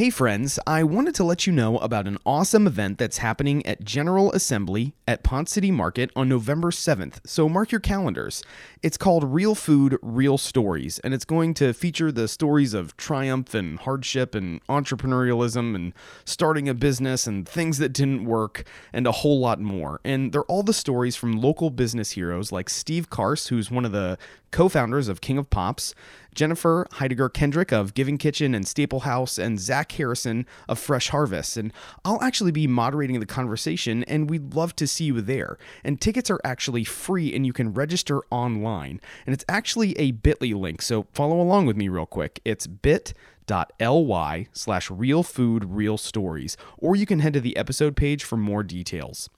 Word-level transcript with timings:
Hey 0.00 0.08
friends, 0.08 0.58
I 0.66 0.82
wanted 0.82 1.14
to 1.16 1.24
let 1.24 1.46
you 1.46 1.52
know 1.52 1.76
about 1.76 2.06
an 2.06 2.16
awesome 2.24 2.66
event 2.66 2.96
that's 2.96 3.18
happening 3.18 3.66
at 3.66 3.84
General 3.84 4.32
Assembly 4.32 4.94
at 5.06 5.22
Ponce 5.22 5.52
City 5.52 5.70
Market 5.70 6.10
on 6.16 6.26
November 6.26 6.70
7th, 6.70 7.20
so 7.26 7.50
mark 7.50 7.70
your 7.70 7.82
calendars. 7.82 8.42
It's 8.82 8.96
called 8.96 9.24
Real 9.24 9.54
Food, 9.54 9.98
Real 10.00 10.38
Stories, 10.38 11.00
and 11.00 11.12
it's 11.12 11.26
going 11.26 11.52
to 11.52 11.74
feature 11.74 12.10
the 12.10 12.28
stories 12.28 12.72
of 12.72 12.96
triumph 12.96 13.52
and 13.52 13.78
hardship 13.78 14.34
and 14.34 14.66
entrepreneurialism 14.68 15.74
and 15.74 15.92
starting 16.24 16.66
a 16.66 16.72
business 16.72 17.26
and 17.26 17.46
things 17.46 17.76
that 17.76 17.92
didn't 17.92 18.24
work 18.24 18.64
and 18.94 19.06
a 19.06 19.12
whole 19.12 19.38
lot 19.38 19.60
more. 19.60 20.00
And 20.02 20.32
they're 20.32 20.44
all 20.44 20.62
the 20.62 20.72
stories 20.72 21.14
from 21.14 21.38
local 21.38 21.68
business 21.68 22.12
heroes 22.12 22.50
like 22.50 22.70
Steve 22.70 23.10
Carse, 23.10 23.48
who's 23.48 23.70
one 23.70 23.84
of 23.84 23.92
the 23.92 24.16
co 24.50 24.68
founders 24.68 25.08
of 25.08 25.20
King 25.20 25.38
of 25.38 25.50
Pops, 25.50 25.94
Jennifer 26.34 26.86
Hidinger 26.92 27.32
Kendrick 27.32 27.72
of 27.72 27.94
Giving 27.94 28.18
Kitchen 28.18 28.54
and 28.54 28.66
Staple 28.66 29.00
House, 29.00 29.38
and 29.38 29.58
Zach 29.58 29.92
Harrison 29.92 30.46
of 30.68 30.78
Fresh 30.78 31.08
Harvest. 31.08 31.56
And 31.56 31.72
I'll 32.04 32.22
actually 32.22 32.52
be 32.52 32.66
moderating 32.66 33.20
the 33.20 33.26
conversation, 33.26 34.04
and 34.04 34.30
we'd 34.30 34.54
love 34.54 34.76
to 34.76 34.86
see 34.86 35.04
you 35.04 35.20
there. 35.20 35.58
And 35.84 36.00
tickets 36.00 36.30
are 36.30 36.40
actually 36.44 36.84
free, 36.84 37.34
and 37.34 37.46
you 37.46 37.52
can 37.52 37.74
register 37.74 38.20
online. 38.30 39.00
And 39.26 39.34
it's 39.34 39.44
actually 39.48 39.98
a 39.98 40.12
bit.ly 40.12 40.52
link, 40.52 40.82
so 40.82 41.06
follow 41.12 41.40
along 41.40 41.66
with 41.66 41.76
me 41.76 41.88
real 41.88 42.06
quick. 42.06 42.40
It's 42.44 42.66
bit.ly 42.66 44.48
slash 44.52 44.90
real 44.90 45.22
food 45.22 45.64
real 45.64 45.98
stories, 45.98 46.56
or 46.78 46.96
you 46.96 47.06
can 47.06 47.20
head 47.20 47.32
to 47.34 47.40
the 47.40 47.56
episode 47.56 47.96
page 47.96 48.24
for 48.24 48.36
more 48.36 48.62
details. 48.62 49.28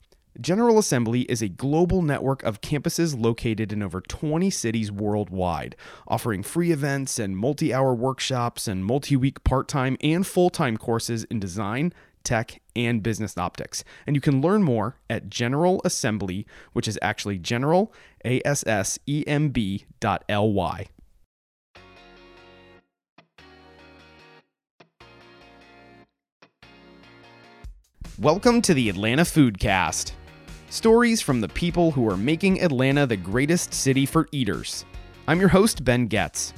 General 0.41 0.79
Assembly 0.79 1.23
is 1.23 1.43
a 1.43 1.49
global 1.49 2.01
network 2.01 2.43
of 2.43 2.63
campuses 2.63 3.21
located 3.21 3.71
in 3.71 3.83
over 3.83 4.01
20 4.01 4.49
cities 4.49 4.91
worldwide, 4.91 5.77
offering 6.09 6.43
free 6.43 6.73
events 6.73 7.19
and 7.19 7.37
multi 7.37 7.73
hour 7.73 7.95
workshops 7.95 8.67
and 8.67 8.83
multi 8.83 9.15
week 9.15 9.45
part 9.45 9.69
time 9.69 9.99
and 10.01 10.27
full 10.27 10.49
time 10.49 10.79
courses 10.79 11.25
in 11.25 11.39
design, 11.39 11.93
tech, 12.25 12.63
and 12.75 13.03
business 13.03 13.37
optics. 13.37 13.85
And 14.07 14.17
you 14.17 14.23
can 14.23 14.41
learn 14.41 14.63
more 14.63 14.97
at 15.11 15.29
General 15.29 15.83
Assembly, 15.85 16.47
which 16.73 16.89
is 16.89 16.99
actually 17.03 17.39
General 17.39 17.93
A 18.25 18.41
S 18.43 18.67
S 18.67 18.99
E 19.07 19.25
M 19.27 19.51
B 19.51 19.85
dot 20.01 20.25
L 20.31 20.51
Y. 20.51 20.87
Welcome 28.19 28.63
to 28.63 28.73
the 28.73 28.89
Atlanta 28.89 29.25
Foodcast. 29.25 30.13
Stories 30.73 31.21
from 31.21 31.43
the 31.43 31.51
people 31.51 31.91
who 31.91 32.09
are 32.09 32.17
making 32.17 32.63
Atlanta 32.63 33.07
the 33.07 33.15
greatest 33.15 33.75
city 33.75 34.07
for 34.07 34.27
eaters. 34.33 34.87
I'm 35.29 35.39
your 35.39 35.51
host, 35.51 35.85
Ben 35.85 36.07
Getz. 36.07 36.55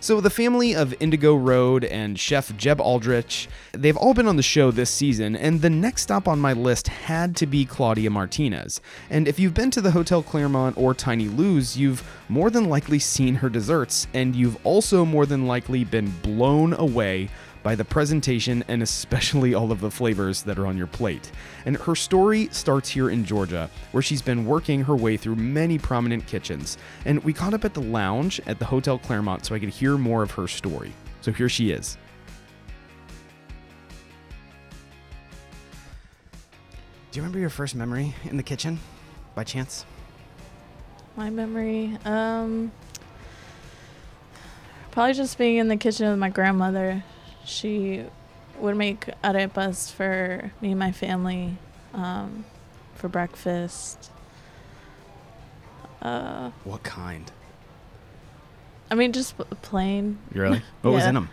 So, 0.00 0.18
the 0.18 0.30
family 0.30 0.74
of 0.74 0.94
Indigo 0.98 1.36
Road 1.36 1.84
and 1.84 2.18
chef 2.18 2.56
Jeb 2.56 2.80
Aldrich, 2.80 3.50
they've 3.72 3.98
all 3.98 4.14
been 4.14 4.28
on 4.28 4.36
the 4.36 4.42
show 4.42 4.70
this 4.70 4.88
season, 4.88 5.36
and 5.36 5.60
the 5.60 5.68
next 5.68 6.00
stop 6.00 6.26
on 6.26 6.40
my 6.40 6.54
list 6.54 6.88
had 6.88 7.36
to 7.36 7.46
be 7.46 7.66
Claudia 7.66 8.08
Martinez. 8.08 8.80
And 9.10 9.28
if 9.28 9.38
you've 9.38 9.52
been 9.52 9.70
to 9.72 9.82
the 9.82 9.90
Hotel 9.90 10.22
Clermont 10.22 10.78
or 10.78 10.94
Tiny 10.94 11.28
Lou's, 11.28 11.76
you've 11.76 12.02
more 12.30 12.48
than 12.48 12.70
likely 12.70 12.98
seen 12.98 13.34
her 13.34 13.50
desserts, 13.50 14.06
and 14.14 14.34
you've 14.34 14.56
also 14.64 15.04
more 15.04 15.26
than 15.26 15.46
likely 15.46 15.84
been 15.84 16.08
blown 16.22 16.72
away 16.72 17.28
by 17.62 17.74
the 17.74 17.84
presentation 17.84 18.64
and 18.68 18.82
especially 18.82 19.54
all 19.60 19.72
of 19.72 19.80
the 19.80 19.90
flavors 19.90 20.42
that 20.42 20.58
are 20.58 20.66
on 20.66 20.76
your 20.76 20.86
plate. 20.86 21.30
And 21.66 21.76
her 21.76 21.94
story 21.94 22.48
starts 22.52 22.88
here 22.88 23.10
in 23.10 23.24
Georgia, 23.24 23.70
where 23.92 24.02
she's 24.02 24.22
been 24.22 24.46
working 24.46 24.82
her 24.84 24.96
way 24.96 25.16
through 25.16 25.36
many 25.36 25.78
prominent 25.78 26.26
kitchens. 26.26 26.78
And 27.04 27.22
we 27.24 27.32
caught 27.32 27.54
up 27.54 27.64
at 27.64 27.74
the 27.74 27.82
lounge 27.82 28.40
at 28.46 28.58
the 28.58 28.64
Hotel 28.64 28.98
Clermont 28.98 29.46
so 29.46 29.54
I 29.54 29.58
could 29.58 29.68
hear 29.68 29.96
more 29.98 30.22
of 30.22 30.30
her 30.32 30.48
story. 30.48 30.92
So 31.20 31.32
here 31.32 31.48
she 31.48 31.70
is. 31.70 31.96
Do 37.10 37.18
you 37.18 37.22
remember 37.22 37.40
your 37.40 37.50
first 37.50 37.74
memory 37.74 38.14
in 38.24 38.36
the 38.36 38.42
kitchen 38.44 38.78
by 39.34 39.42
chance? 39.42 39.84
My 41.16 41.28
memory, 41.28 41.98
um, 42.04 42.70
probably 44.92 45.14
just 45.14 45.36
being 45.36 45.56
in 45.56 45.66
the 45.66 45.76
kitchen 45.76 46.08
with 46.08 46.18
my 46.20 46.28
grandmother. 46.28 47.02
She 47.44 48.04
would 48.58 48.76
make 48.76 49.06
arepas 49.24 49.90
for 49.92 50.52
me 50.60 50.70
and 50.70 50.78
my 50.78 50.92
family 50.92 51.56
um, 51.94 52.44
for 52.94 53.08
breakfast. 53.08 54.10
Uh, 56.02 56.50
What 56.64 56.82
kind? 56.82 57.30
I 58.90 58.94
mean, 58.94 59.12
just 59.12 59.36
plain. 59.62 60.18
Really? 60.32 60.62
What 60.82 60.92
was 60.92 61.04
in 61.06 61.14
them? 61.14 61.28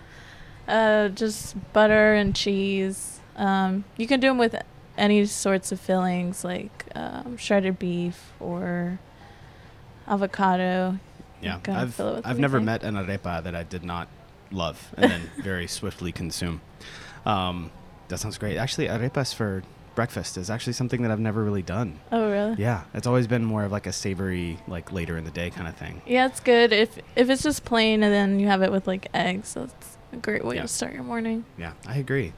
Uh, 0.67 1.07
just 1.09 1.56
butter 1.73 2.13
and 2.13 2.35
cheese. 2.35 3.19
Um, 3.35 3.84
you 3.97 4.06
can 4.07 4.19
do 4.19 4.28
them 4.28 4.38
with 4.38 4.56
any 4.97 5.25
sorts 5.25 5.72
of 5.72 5.79
fillings, 5.79 6.44
like 6.44 6.85
um, 6.96 7.38
shredded 7.38 7.79
beef 7.79 8.31
or 8.40 9.00
avocado. 10.07 11.00
Yeah, 11.41 11.59
I've 11.67 11.94
fill 11.94 12.09
it 12.09 12.16
with 12.17 12.28
I've 12.28 12.40
never 12.40 12.59
met 12.59 12.84
an 12.84 12.96
arepa 12.96 13.44
that 13.44 13.56
I 13.56 13.63
did 13.63 13.84
not 13.84 14.07
love 14.52 14.94
and 14.97 15.12
then 15.12 15.22
very 15.41 15.68
swiftly 15.68 16.12
consume. 16.12 16.62
Um, 17.25 17.72
that 18.08 18.19
sounds 18.19 18.38
great. 18.38 18.58
Actually, 18.58 18.88
arepas 18.88 19.34
for 19.34 19.63
breakfast 19.96 20.38
is 20.38 20.50
actually 20.50 20.74
something 20.74 21.02
that 21.02 21.12
I've 21.12 21.19
never 21.19 21.44
really 21.44 21.63
done. 21.63 22.00
Oh, 22.12 22.30
really? 22.30 22.56
Yeah, 22.62 22.84
it's 22.94 23.08
always 23.08 23.28
been 23.28 23.44
more 23.44 23.63
of 23.63 23.72
like 23.72 23.88
a 23.88 23.91
savory, 23.91 24.59
like 24.68 24.91
later 24.91 25.18
in 25.18 25.24
the 25.24 25.31
day 25.31 25.50
kind 25.50 25.68
of 25.68 25.75
thing. 25.75 26.02
Yeah, 26.06 26.28
it's 26.28 26.40
good 26.40 26.72
if 26.72 26.97
if 27.16 27.30
it's 27.30 27.44
just 27.44 27.66
plain 27.66 28.03
and 28.03 28.13
then 28.13 28.40
you 28.40 28.47
have 28.47 28.62
it 28.62 28.72
with 28.72 28.88
like 28.88 29.08
eggs. 29.13 29.56
That's 29.56 29.97
a 30.13 30.18
great 30.18 30.46
way 30.46 30.56
Yeah. 30.56 30.62
to 30.64 30.68
start 30.68 30.94
your 30.94 31.03
morning. 31.03 31.46
Yeah, 31.58 31.74
I 31.88 31.97
agree. 31.97 32.34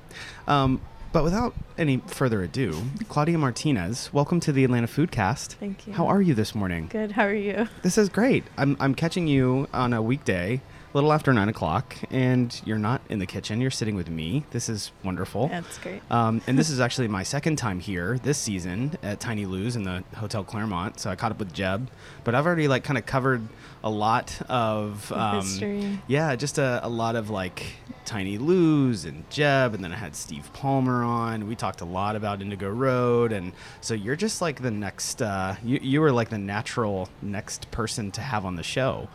Um, 0.47 0.81
but 1.11 1.23
without 1.23 1.53
any 1.77 1.97
further 2.07 2.41
ado, 2.43 2.81
Claudia 3.09 3.37
Martinez, 3.37 4.11
welcome 4.13 4.39
to 4.41 4.51
the 4.51 4.63
Atlanta 4.63 4.87
Foodcast. 4.87 5.53
Thank 5.55 5.85
you. 5.87 5.93
How 5.93 6.07
are 6.07 6.21
you 6.21 6.33
this 6.35 6.53
morning? 6.55 6.87
Good. 6.87 7.11
How 7.13 7.23
are 7.25 7.33
you? 7.33 7.67
This 7.81 7.97
is 7.97 8.09
great. 8.09 8.43
I'm, 8.57 8.77
I'm 8.79 8.93
catching 8.95 9.27
you 9.27 9.67
on 9.73 9.91
a 9.91 10.01
weekday, 10.03 10.61
a 10.91 10.97
little 10.97 11.13
after 11.13 11.31
nine 11.33 11.49
o'clock, 11.49 11.95
and 12.09 12.59
you're 12.65 12.79
not 12.79 13.01
in 13.09 13.19
the 13.19 13.25
kitchen. 13.25 13.61
You're 13.61 13.69
sitting 13.69 13.95
with 13.95 14.09
me. 14.09 14.45
This 14.51 14.69
is 14.69 14.91
wonderful. 15.03 15.49
It's 15.53 15.77
great. 15.77 16.01
Um, 16.09 16.41
and 16.47 16.57
this 16.57 16.69
is 16.71 16.79
actually 16.79 17.07
my 17.07 17.23
second 17.23 17.57
time 17.57 17.79
here 17.79 18.17
this 18.19 18.37
season 18.37 18.97
at 19.03 19.19
Tiny 19.19 19.45
Lou's 19.45 19.75
in 19.75 19.83
the 19.83 20.03
Hotel 20.15 20.43
Clermont. 20.43 20.99
So 20.99 21.09
I 21.11 21.15
caught 21.15 21.31
up 21.31 21.39
with 21.39 21.53
Jeb, 21.53 21.89
but 22.23 22.33
I've 22.33 22.45
already 22.45 22.67
like 22.67 22.83
kind 22.83 22.97
of 22.97 23.05
covered 23.05 23.41
a 23.83 23.89
lot 23.89 24.41
of 24.49 25.11
um, 25.11 25.41
history. 25.41 25.99
Yeah, 26.07 26.35
just 26.35 26.57
a, 26.57 26.79
a 26.83 26.89
lot 26.89 27.15
of 27.15 27.29
like 27.29 27.63
Tiny 28.05 28.39
Lou's 28.39 29.05
and 29.05 29.29
Jeb, 29.29 29.75
and 29.75 29.83
then 29.83 29.91
I 29.93 29.95
had 29.95 30.15
Steve 30.15 30.51
Palmer 30.53 31.03
on. 31.03 31.47
We 31.47 31.55
talked 31.55 31.81
a 31.81 31.85
lot 31.85 32.15
about 32.15 32.41
Indigo 32.41 32.69
Road, 32.69 33.31
and 33.31 33.53
so 33.81 33.93
you're 33.93 34.15
just 34.15 34.41
like 34.41 34.61
the 34.61 34.71
next. 34.71 35.21
Uh, 35.21 35.55
you 35.63 35.79
you 35.81 36.01
were 36.01 36.11
like 36.11 36.29
the 36.29 36.39
natural 36.39 37.09
next 37.21 37.69
person 37.69 38.09
to 38.11 38.21
have 38.21 38.45
on 38.45 38.55
the 38.55 38.63
show. 38.63 39.07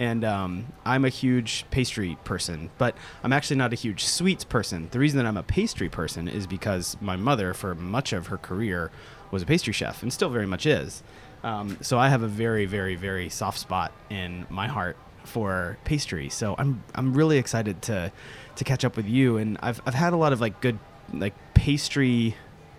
And 0.00 0.24
um, 0.24 0.72
I'm 0.86 1.04
a 1.04 1.10
huge 1.10 1.66
pastry 1.70 2.16
person, 2.24 2.70
but 2.78 2.96
I'm 3.22 3.34
actually 3.34 3.56
not 3.58 3.74
a 3.74 3.76
huge 3.76 4.06
sweets 4.06 4.44
person. 4.44 4.88
The 4.92 4.98
reason 4.98 5.18
that 5.18 5.26
I'm 5.26 5.36
a 5.36 5.42
pastry 5.42 5.90
person 5.90 6.26
is 6.26 6.46
because 6.46 6.96
my 7.02 7.16
mother, 7.16 7.52
for 7.52 7.74
much 7.74 8.14
of 8.14 8.28
her 8.28 8.38
career, 8.38 8.90
was 9.30 9.42
a 9.42 9.46
pastry 9.46 9.74
chef 9.74 10.02
and 10.02 10.10
still 10.10 10.30
very 10.30 10.46
much 10.46 10.64
is. 10.64 11.02
Um, 11.44 11.76
so 11.82 11.98
I 11.98 12.08
have 12.08 12.22
a 12.22 12.28
very, 12.28 12.64
very, 12.64 12.96
very 12.96 13.28
soft 13.28 13.58
spot 13.58 13.92
in 14.08 14.46
my 14.48 14.68
heart 14.68 14.96
for 15.24 15.76
pastry. 15.84 16.30
So 16.30 16.54
I'm 16.56 16.82
I'm 16.94 17.12
really 17.12 17.36
excited 17.36 17.82
to 17.82 18.10
to 18.56 18.64
catch 18.64 18.86
up 18.86 18.96
with 18.96 19.06
you. 19.06 19.36
And 19.36 19.58
I've 19.60 19.82
I've 19.84 19.92
had 19.92 20.14
a 20.14 20.16
lot 20.16 20.32
of 20.32 20.40
like 20.40 20.62
good 20.62 20.78
like 21.12 21.34
pastry 21.52 22.36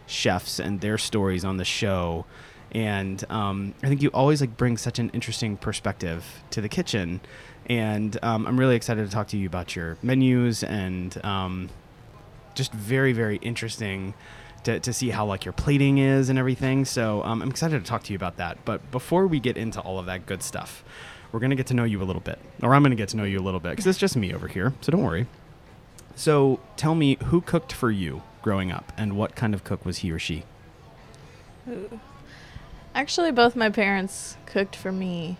chefs 0.07 0.59
and 0.59 0.81
their 0.81 0.97
stories 0.97 1.45
on 1.45 1.57
the 1.57 1.65
show. 1.65 2.25
And 2.71 3.23
um, 3.29 3.73
I 3.83 3.87
think 3.87 4.01
you 4.01 4.09
always 4.09 4.41
like 4.41 4.55
bring 4.55 4.77
such 4.77 4.99
an 4.99 5.09
interesting 5.09 5.57
perspective 5.57 6.25
to 6.51 6.61
the 6.61 6.69
kitchen. 6.69 7.21
And 7.67 8.17
um, 8.23 8.47
I'm 8.47 8.59
really 8.59 8.75
excited 8.75 9.05
to 9.05 9.11
talk 9.11 9.27
to 9.29 9.37
you 9.37 9.47
about 9.47 9.75
your 9.75 9.97
menus 10.01 10.63
and 10.63 11.23
um, 11.25 11.69
just 12.55 12.71
very, 12.73 13.13
very 13.13 13.37
interesting 13.37 14.13
to, 14.63 14.79
to 14.79 14.93
see 14.93 15.09
how 15.09 15.25
like 15.25 15.45
your 15.45 15.53
plating 15.53 15.97
is 15.97 16.29
and 16.29 16.39
everything. 16.39 16.85
So 16.85 17.23
um, 17.23 17.41
I'm 17.41 17.49
excited 17.49 17.83
to 17.83 17.89
talk 17.89 18.03
to 18.03 18.13
you 18.13 18.15
about 18.15 18.37
that. 18.37 18.63
But 18.65 18.91
before 18.91 19.27
we 19.27 19.39
get 19.39 19.57
into 19.57 19.79
all 19.81 19.99
of 19.99 20.05
that 20.05 20.25
good 20.25 20.43
stuff, 20.43 20.83
we're 21.31 21.39
gonna 21.39 21.55
get 21.55 21.67
to 21.67 21.73
know 21.73 21.85
you 21.85 22.01
a 22.01 22.03
little 22.03 22.21
bit, 22.21 22.39
or 22.61 22.75
I'm 22.75 22.83
gonna 22.83 22.95
get 22.95 23.09
to 23.09 23.17
know 23.17 23.23
you 23.23 23.39
a 23.39 23.41
little 23.41 23.59
bit 23.59 23.71
because 23.71 23.87
it's 23.87 23.97
just 23.97 24.17
me 24.17 24.33
over 24.33 24.47
here. 24.47 24.73
So 24.81 24.91
don't 24.91 25.03
worry. 25.03 25.27
So 26.15 26.59
tell 26.75 26.93
me, 26.93 27.17
who 27.25 27.39
cooked 27.41 27.71
for 27.71 27.89
you 27.89 28.21
growing 28.41 28.71
up, 28.71 28.91
and 28.97 29.15
what 29.15 29.35
kind 29.35 29.53
of 29.53 29.63
cook 29.63 29.85
was 29.85 29.99
he 29.99 30.11
or 30.11 30.19
she? 30.19 30.43
Ooh. 31.69 31.99
Actually, 32.93 33.31
both 33.31 33.55
my 33.55 33.69
parents 33.69 34.35
cooked 34.45 34.75
for 34.75 34.91
me 34.91 35.37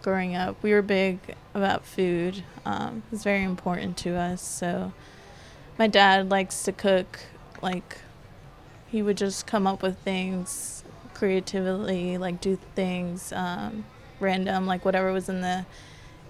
growing 0.00 0.34
up. 0.34 0.56
We 0.62 0.72
were 0.72 0.80
big 0.80 1.18
about 1.52 1.84
food. 1.84 2.42
Um, 2.64 3.02
it 3.06 3.10
was 3.10 3.22
very 3.22 3.42
important 3.42 3.98
to 3.98 4.14
us. 4.16 4.40
So, 4.40 4.92
my 5.78 5.86
dad 5.86 6.30
likes 6.30 6.62
to 6.62 6.72
cook. 6.72 7.20
Like, 7.60 7.98
he 8.86 9.02
would 9.02 9.18
just 9.18 9.46
come 9.46 9.66
up 9.66 9.82
with 9.82 9.98
things 9.98 10.82
creatively, 11.12 12.16
like 12.16 12.40
do 12.40 12.58
things 12.74 13.32
um, 13.32 13.84
random, 14.18 14.66
like 14.66 14.84
whatever 14.84 15.12
was 15.12 15.28
in 15.28 15.42
the 15.42 15.66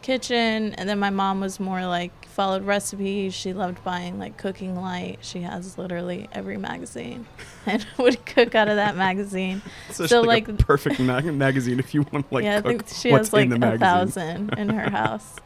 kitchen. 0.03 0.75
And 0.75 0.88
then 0.88 0.99
my 0.99 1.11
mom 1.11 1.41
was 1.41 1.61
more 1.61 1.87
like 1.87 2.24
followed 2.35 2.65
recipes. 2.65 3.33
She 3.33 3.53
loved 3.53 3.83
buying 3.85 4.19
like 4.19 4.37
Cooking 4.37 4.75
Light. 4.81 5.19
She 5.23 5.43
has 5.43 5.79
literally 5.79 6.29
every 6.33 6.57
magazine 6.57 7.27
and 7.67 7.87
would 7.97 8.27
cook 8.27 8.55
out 8.55 8.69
of 8.69 8.77
that 8.77 8.97
magazine. 8.97 9.63
Such 9.91 10.11
so, 10.11 10.21
like, 10.21 10.49
a 10.49 10.53
like- 10.53 10.59
perfect 10.67 10.99
mag- 11.01 11.25
magazine 11.33 11.79
if 11.79 11.95
you 11.95 12.03
want 12.13 12.29
to 12.29 12.35
like 12.35 12.45
yeah, 12.45 12.59
I 12.59 12.63
cook 12.63 12.67
think 12.87 12.89
she 12.89 13.13
what's 13.13 13.29
has 13.29 13.33
like 13.33 13.45
in 13.45 13.51
the 13.51 13.57
a 13.57 13.59
magazine. 13.59 13.79
thousand 13.81 14.59
in 14.59 14.69
her 14.71 14.91
house. 14.91 15.37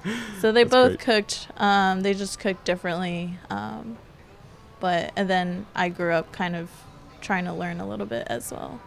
So 0.41 0.51
they 0.51 0.65
That's 0.65 0.73
both 0.73 0.89
great. 0.99 1.01
cooked. 1.01 1.49
Um, 1.59 2.01
they 2.01 2.15
just 2.15 2.39
cooked 2.39 2.65
differently. 2.65 3.39
Um, 3.51 3.99
but 4.81 5.13
and 5.17 5.29
then 5.29 5.67
I 5.75 5.91
grew 5.91 6.13
up 6.13 6.33
kind 6.33 6.57
of 6.57 6.71
trying 7.21 7.45
to 7.45 7.53
learn 7.53 7.81
a 7.81 7.89
little 7.89 8.07
bit 8.07 8.27
as 8.29 8.51
well. 8.51 8.81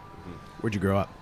Where'd 0.60 0.74
you 0.74 0.80
grow 0.80 0.98
up? 0.98 1.12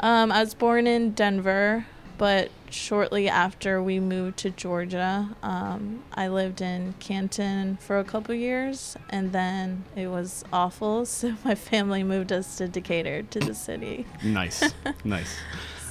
Um, 0.00 0.30
I 0.30 0.40
was 0.40 0.54
born 0.54 0.86
in 0.86 1.10
Denver, 1.10 1.84
but 2.18 2.50
shortly 2.70 3.28
after 3.28 3.82
we 3.82 3.98
moved 4.00 4.36
to 4.38 4.50
Georgia, 4.50 5.30
um, 5.42 6.02
I 6.14 6.28
lived 6.28 6.60
in 6.60 6.94
Canton 7.00 7.78
for 7.80 7.98
a 7.98 8.04
couple 8.04 8.34
years, 8.34 8.96
and 9.08 9.32
then 9.32 9.84
it 9.96 10.08
was 10.08 10.44
awful, 10.52 11.06
so 11.16 11.34
my 11.44 11.54
family 11.54 12.02
moved 12.02 12.32
us 12.32 12.56
to 12.58 12.68
Decatur, 12.68 13.22
to 13.22 13.38
the 13.40 13.54
city. 13.54 14.04
Nice, 14.22 14.62
nice. 15.04 15.36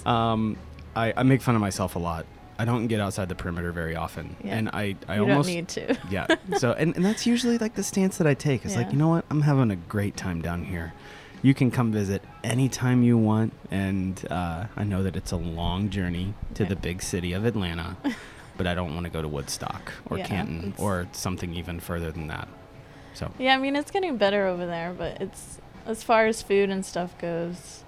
Um, 0.06 0.58
I, 0.96 1.14
I 1.18 1.24
make 1.24 1.42
fun 1.42 1.56
of 1.56 1.62
myself 1.62 1.96
a 1.96 2.00
lot. 2.00 2.26
I 2.60 2.66
don't 2.66 2.88
get 2.88 3.00
outside 3.00 3.30
the 3.30 3.36
perimeter 3.36 3.72
very 3.72 3.96
often, 3.96 4.36
Yeah. 4.44 4.56
and 4.58 4.70
I 4.70 4.96
I 5.08 5.16
you 5.18 5.22
almost 5.22 5.48
don't 5.48 5.56
need 5.56 5.68
to. 5.70 5.96
yeah. 6.10 6.26
So 6.58 6.72
and, 6.74 6.96
and 6.96 7.06
that's 7.06 7.28
usually 7.28 7.60
like 7.60 7.76
the 7.76 7.84
stance 7.84 8.18
that 8.18 8.26
I 8.26 8.34
take. 8.34 8.66
It's 8.66 8.76
like 8.76 8.92
you 8.92 8.98
know 8.98 9.10
what, 9.10 9.26
I'm 9.30 9.42
having 9.42 9.70
a 9.70 9.76
great 9.76 10.18
time 10.18 10.42
down 10.42 10.64
here. 10.64 10.94
You 11.44 11.54
can 11.54 11.70
come 11.72 11.92
visit 11.92 12.24
anytime 12.44 13.04
you 13.04 13.18
want, 13.18 13.54
and 13.70 14.22
uh, 14.30 14.66
I 14.76 14.84
know 14.84 15.04
that 15.04 15.16
it's 15.16 15.32
a 15.32 15.38
long 15.38 15.90
journey 15.90 16.34
to 16.56 16.64
Yeah. 16.64 16.70
the 16.70 16.76
big 16.76 17.02
city 17.02 17.34
of 17.34 17.46
Atlanta, 17.46 17.96
but 18.58 18.66
I 18.68 18.74
don't 18.74 18.94
want 18.96 19.06
to 19.06 19.12
go 19.12 19.22
to 19.22 19.28
Woodstock 19.28 19.94
or 20.10 20.18
Yeah, 20.18 20.26
Canton 20.26 20.74
or 20.78 21.08
something 21.12 21.54
even 21.54 21.80
further 21.80 22.12
than 22.12 22.28
that. 22.28 22.48
So 23.14 23.32
Yeah, 23.40 23.56
I 23.56 23.58
mean 23.58 23.76
it's 23.76 23.92
getting 23.92 24.18
better 24.18 24.48
over 24.48 24.66
there, 24.66 24.94
but 24.98 25.22
it's 25.22 25.60
as 25.86 26.04
far 26.04 26.26
as 26.26 26.42
food 26.42 26.70
and 26.70 26.86
stuff 26.86 27.18
goes, 27.20 27.84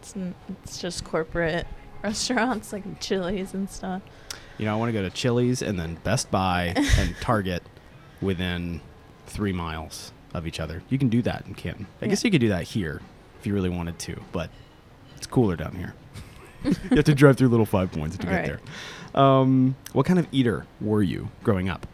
it's 0.00 0.16
n- 0.16 0.34
it's 0.62 0.78
just 0.78 1.04
corporate 1.04 1.66
restaurants 2.02 2.72
like 2.72 3.00
Chili's 3.00 3.52
and 3.54 3.68
stuff. 3.70 4.02
You 4.58 4.64
know, 4.66 4.74
I 4.74 4.78
want 4.78 4.88
to 4.88 4.92
go 4.92 5.02
to 5.02 5.10
Chili's 5.10 5.60
and 5.62 5.78
then 5.78 5.96
Best 6.04 6.30
Buy 6.30 6.72
and 6.76 7.14
Target 7.20 7.62
within 8.22 8.80
three 9.26 9.52
miles 9.52 10.12
of 10.34 10.46
each 10.46 10.60
other. 10.60 10.82
You 10.90 10.98
can 10.98 11.08
do 11.08 11.22
that 11.22 11.44
in 11.46 11.54
Canton. 11.54 11.86
I 12.02 12.04
Yeah. 12.04 12.10
guess 12.10 12.24
you 12.24 12.30
could 12.30 12.40
do 12.40 12.48
that 12.48 12.64
here 12.64 13.00
if 13.40 13.46
you 13.46 13.54
really 13.54 13.70
wanted 13.70 13.98
to, 14.00 14.20
but 14.32 14.50
it's 15.16 15.26
cooler 15.26 15.56
down 15.56 15.74
here. 15.76 15.94
you 16.64 16.74
have 16.96 17.04
to 17.04 17.14
drive 17.14 17.36
through 17.36 17.48
little 17.48 17.66
five 17.66 17.92
points 17.92 18.16
to 18.18 18.26
get 18.26 18.32
Right. 18.32 18.44
there. 19.14 19.20
Um, 19.22 19.76
what 19.92 20.06
kind 20.06 20.18
of 20.18 20.26
eater 20.32 20.66
were 20.80 21.02
you 21.02 21.28
growing 21.44 21.68
up? 21.68 21.86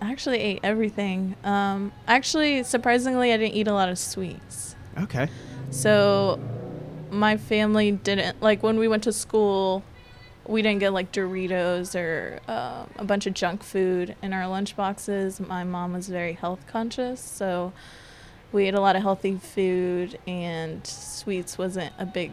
I 0.00 0.12
actually 0.12 0.38
ate 0.38 0.60
everything. 0.62 1.34
Um, 1.42 1.92
actually, 2.06 2.62
surprisingly, 2.62 3.32
I 3.32 3.36
didn't 3.36 3.54
eat 3.54 3.66
a 3.66 3.72
lot 3.72 3.88
of 3.88 3.98
sweets. 3.98 4.76
Okay. 5.00 5.28
So 5.70 6.38
my 7.10 7.36
family 7.36 7.92
didn't 7.92 8.40
like 8.40 8.62
when 8.62 8.78
we 8.78 8.86
went 8.86 9.02
to 9.04 9.12
school. 9.12 9.82
We 10.48 10.62
didn't 10.62 10.80
get 10.80 10.92
like 10.92 11.12
Doritos 11.12 11.94
or 11.94 12.40
uh, 12.48 12.86
a 12.96 13.04
bunch 13.04 13.26
of 13.26 13.34
junk 13.34 13.62
food 13.62 14.16
in 14.22 14.32
our 14.32 14.48
lunch 14.48 14.74
boxes. 14.74 15.38
My 15.38 15.62
mom 15.62 15.92
was 15.92 16.08
very 16.08 16.32
health 16.32 16.66
conscious, 16.66 17.20
so 17.20 17.72
we 18.50 18.66
ate 18.66 18.74
a 18.74 18.80
lot 18.80 18.96
of 18.96 19.02
healthy 19.02 19.36
food, 19.36 20.18
and 20.26 20.84
sweets 20.86 21.58
wasn't 21.58 21.92
a 21.98 22.06
big 22.06 22.32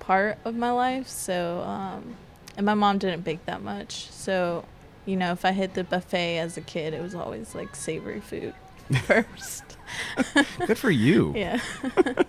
part 0.00 0.38
of 0.44 0.56
my 0.56 0.72
life. 0.72 1.06
So, 1.06 1.60
um, 1.60 2.16
and 2.56 2.66
my 2.66 2.74
mom 2.74 2.98
didn't 2.98 3.22
bake 3.22 3.46
that 3.46 3.62
much, 3.62 4.10
so 4.10 4.64
you 5.06 5.16
know, 5.16 5.32
if 5.32 5.44
I 5.44 5.52
hit 5.52 5.74
the 5.74 5.84
buffet 5.84 6.38
as 6.38 6.56
a 6.56 6.60
kid, 6.60 6.94
it 6.94 7.02
was 7.02 7.14
always 7.14 7.54
like 7.54 7.74
savory 7.74 8.20
food 8.20 8.54
first. 9.04 9.64
Good 10.66 10.78
for 10.78 10.90
you. 10.90 11.32
yeah. 11.36 11.60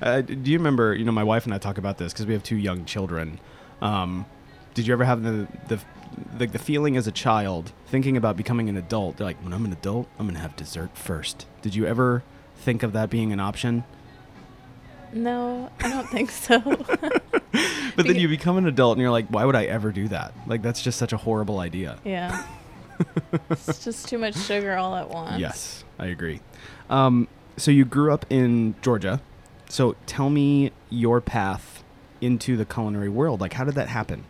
Uh, 0.00 0.20
do 0.20 0.48
you 0.48 0.58
remember? 0.58 0.94
You 0.94 1.04
know, 1.04 1.10
my 1.10 1.24
wife 1.24 1.44
and 1.44 1.52
I 1.52 1.58
talk 1.58 1.76
about 1.76 1.98
this 1.98 2.12
because 2.12 2.24
we 2.24 2.32
have 2.32 2.44
two 2.44 2.56
young 2.56 2.84
children. 2.84 3.40
Um, 3.82 4.26
did 4.78 4.86
you 4.86 4.92
ever 4.92 5.02
have 5.02 5.24
the 5.24 5.48
the 5.66 5.80
the, 6.36 6.46
the 6.46 6.58
feeling 6.58 6.96
as 6.96 7.08
a 7.08 7.10
child 7.10 7.72
thinking 7.88 8.16
about 8.16 8.36
becoming 8.36 8.68
an 8.68 8.76
adult? 8.76 9.16
They're 9.16 9.26
like, 9.26 9.42
when 9.42 9.52
I'm 9.52 9.64
an 9.64 9.72
adult, 9.72 10.06
I'm 10.20 10.28
gonna 10.28 10.38
have 10.38 10.54
dessert 10.54 10.96
first. 10.96 11.46
Did 11.62 11.74
you 11.74 11.84
ever 11.84 12.22
think 12.58 12.84
of 12.84 12.92
that 12.92 13.10
being 13.10 13.32
an 13.32 13.40
option? 13.40 13.82
No, 15.12 15.68
I 15.80 15.88
don't 15.88 16.08
think 16.08 16.30
so. 16.30 16.60
But 17.96 18.06
then 18.06 18.14
you 18.16 18.28
become 18.28 18.56
an 18.58 18.66
adult 18.66 18.96
and 18.96 19.02
you're 19.02 19.10
like, 19.10 19.26
why 19.28 19.44
would 19.44 19.56
I 19.56 19.64
ever 19.64 19.90
do 19.90 20.06
that? 20.08 20.32
Like 20.46 20.62
that's 20.62 20.80
just 20.80 20.96
such 20.96 21.12
a 21.12 21.16
horrible 21.16 21.58
idea. 21.58 21.98
yeah. 22.04 22.46
it's 23.50 23.82
just 23.82 24.06
too 24.08 24.18
much 24.18 24.36
sugar 24.36 24.76
all 24.76 24.94
at 24.94 25.08
once. 25.08 25.40
Yes, 25.40 25.82
I 25.98 26.06
agree. 26.06 26.40
Um, 26.88 27.26
so 27.56 27.72
you 27.72 27.84
grew 27.84 28.12
up 28.12 28.26
in 28.30 28.76
Georgia. 28.82 29.20
So 29.68 29.96
tell 30.06 30.30
me 30.30 30.70
your 30.88 31.20
path 31.20 31.82
into 32.20 32.56
the 32.56 32.64
culinary 32.64 33.08
world. 33.08 33.40
Like, 33.40 33.54
how 33.54 33.64
did 33.64 33.74
that 33.74 33.88
happen? 33.88 34.24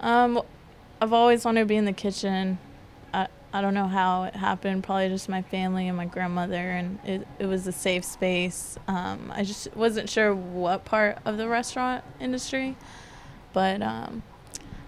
Um, 0.00 0.42
I've 1.00 1.12
always 1.12 1.44
wanted 1.44 1.60
to 1.60 1.66
be 1.66 1.76
in 1.76 1.84
the 1.84 1.92
kitchen. 1.92 2.58
I, 3.12 3.28
I 3.52 3.60
don't 3.60 3.74
know 3.74 3.86
how 3.86 4.24
it 4.24 4.36
happened. 4.36 4.84
Probably 4.84 5.08
just 5.08 5.28
my 5.28 5.42
family 5.42 5.88
and 5.88 5.96
my 5.96 6.06
grandmother, 6.06 6.56
and 6.56 6.98
it, 7.04 7.26
it 7.38 7.46
was 7.46 7.66
a 7.66 7.72
safe 7.72 8.04
space. 8.04 8.76
Um, 8.86 9.32
I 9.34 9.44
just 9.44 9.74
wasn't 9.76 10.08
sure 10.08 10.34
what 10.34 10.84
part 10.84 11.18
of 11.24 11.36
the 11.36 11.48
restaurant 11.48 12.04
industry, 12.20 12.76
but 13.52 13.82
um, 13.82 14.22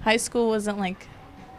high 0.03 0.17
school 0.17 0.49
wasn't 0.49 0.79
like 0.79 1.09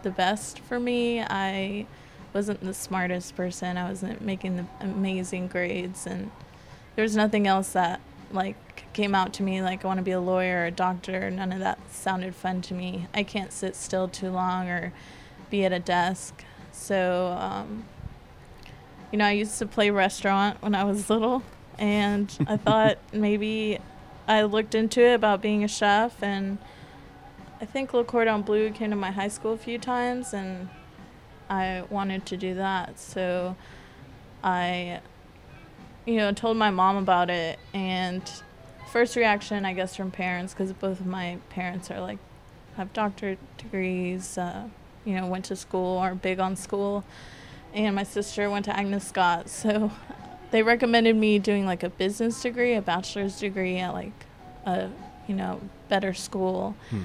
the 0.03 0.11
best 0.11 0.59
for 0.59 0.79
me. 0.79 1.21
I 1.21 1.87
wasn't 2.33 2.61
the 2.61 2.73
smartest 2.73 3.35
person. 3.35 3.77
I 3.77 3.89
wasn't 3.89 4.21
making 4.21 4.57
the 4.57 4.65
amazing 4.79 5.47
grades, 5.47 6.05
and 6.05 6.31
there 6.95 7.03
was 7.03 7.15
nothing 7.15 7.47
else 7.47 7.73
that 7.73 8.01
like 8.31 8.70
came 8.93 9.15
out 9.15 9.33
to 9.33 9.43
me 9.43 9.61
like 9.61 9.83
I 9.83 9.87
want 9.87 9.99
to 9.99 10.03
be 10.03 10.11
a 10.11 10.19
lawyer 10.19 10.63
or 10.63 10.65
a 10.65 10.71
doctor. 10.71 11.29
None 11.31 11.51
of 11.51 11.59
that 11.59 11.79
sounded 11.91 12.35
fun 12.35 12.61
to 12.63 12.73
me. 12.73 13.07
I 13.13 13.23
can't 13.23 13.51
sit 13.51 13.75
still 13.75 14.07
too 14.07 14.29
long 14.29 14.69
or 14.69 14.93
be 15.49 15.65
at 15.65 15.71
a 15.71 15.79
desk. 15.79 16.43
So, 16.71 17.37
um, 17.39 17.85
you 19.11 19.17
know, 19.17 19.25
I 19.25 19.31
used 19.31 19.59
to 19.59 19.65
play 19.65 19.89
restaurant 19.89 20.61
when 20.61 20.73
I 20.73 20.83
was 20.83 21.09
little, 21.09 21.43
and 21.77 22.35
I 22.47 22.57
thought 22.65 22.97
maybe 23.13 23.79
I 24.27 24.43
looked 24.43 24.73
into 24.73 25.01
it 25.01 25.13
about 25.13 25.41
being 25.41 25.63
a 25.63 25.67
chef, 25.67 26.23
and 26.23 26.57
I 27.59 27.65
think 27.65 27.93
Le 27.93 28.03
Cordon 28.03 28.41
Bleu 28.41 28.71
came 28.71 28.89
to 28.89 28.95
my 28.95 29.11
high 29.11 29.27
school 29.27 29.53
a 29.53 29.57
few 29.57 29.77
times, 29.77 30.33
and 30.33 30.69
I 31.49 31.83
wanted 31.89 32.25
to 32.27 32.37
do 32.37 32.55
that. 32.55 32.99
So, 32.99 33.55
I, 34.43 35.01
you 36.05 36.15
know, 36.15 36.31
told 36.31 36.57
my 36.57 36.71
mom 36.71 36.95
about 36.95 37.29
it, 37.29 37.59
and 37.73 38.23
first 38.91 39.15
reaction, 39.15 39.63
I 39.63 39.73
guess, 39.73 39.95
from 39.95 40.11
parents, 40.11 40.53
because 40.53 40.73
both 40.73 40.99
of 40.99 41.05
my 41.05 41.37
parents 41.49 41.89
are 41.89 42.01
like, 42.01 42.19
have 42.75 42.91
doctorate 42.91 43.39
degrees, 43.57 44.37
uh, 44.37 44.67
you 45.05 45.15
know, 45.15 45.27
went 45.27 45.45
to 45.45 45.55
school, 45.55 45.97
are 45.97 46.13
big 46.13 46.39
on 46.39 46.55
school. 46.55 47.03
And 47.73 47.95
my 47.95 48.03
sister 48.03 48.49
went 48.49 48.65
to 48.65 48.77
Agnes 48.77 49.07
Scott. 49.07 49.49
So 49.49 49.91
they 50.51 50.61
recommended 50.61 51.15
me 51.15 51.39
doing 51.39 51.65
like 51.65 51.83
a 51.83 51.89
business 51.89 52.41
degree, 52.41 52.75
a 52.75 52.81
bachelor's 52.81 53.39
degree 53.39 53.77
at 53.77 53.93
like 53.93 54.25
a, 54.65 54.89
you 55.27 55.35
know, 55.35 55.61
better 55.87 56.13
school. 56.13 56.75
Hmm. 56.89 57.03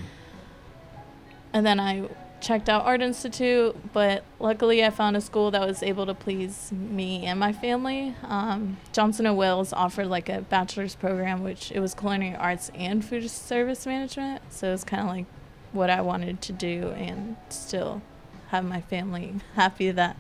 And 1.52 1.64
then 1.64 1.78
I 1.78 2.09
checked 2.40 2.69
out 2.69 2.85
Art 2.85 3.00
Institute, 3.02 3.75
but 3.93 4.25
luckily 4.38 4.85
I 4.85 4.90
found 4.90 5.16
a 5.16 5.21
school 5.21 5.50
that 5.52 5.66
was 5.66 5.83
able 5.83 6.07
to 6.07 6.14
please 6.14 6.71
me 6.73 7.25
and 7.26 7.40
my 7.40 7.52
family. 7.52 8.14
Um, 8.23 8.76
Johnson 8.93 9.35
Wales 9.37 9.73
offered 9.73 10.07
like 10.07 10.28
a 10.28 10.43
bachelor's 10.43 10.95
program, 10.95 11.43
which 11.43 11.73
it 11.73 11.81
was 11.81 11.95
culinary 11.95 12.37
arts 12.37 12.71
and 12.75 13.05
food 13.05 13.28
service 13.31 13.87
management. 13.87 14.43
So 14.50 14.69
it 14.69 14.73
was 14.73 14.85
kind 14.85 15.02
of 15.02 15.09
like 15.09 15.26
what 15.73 15.90
I 15.90 16.00
wanted 16.00 16.40
to 16.43 16.52
do 16.52 16.90
and 16.97 17.37
still 17.49 18.02
have 18.49 18.64
my 18.64 18.81
family 18.81 19.35
happy 19.55 19.90
that 19.90 20.16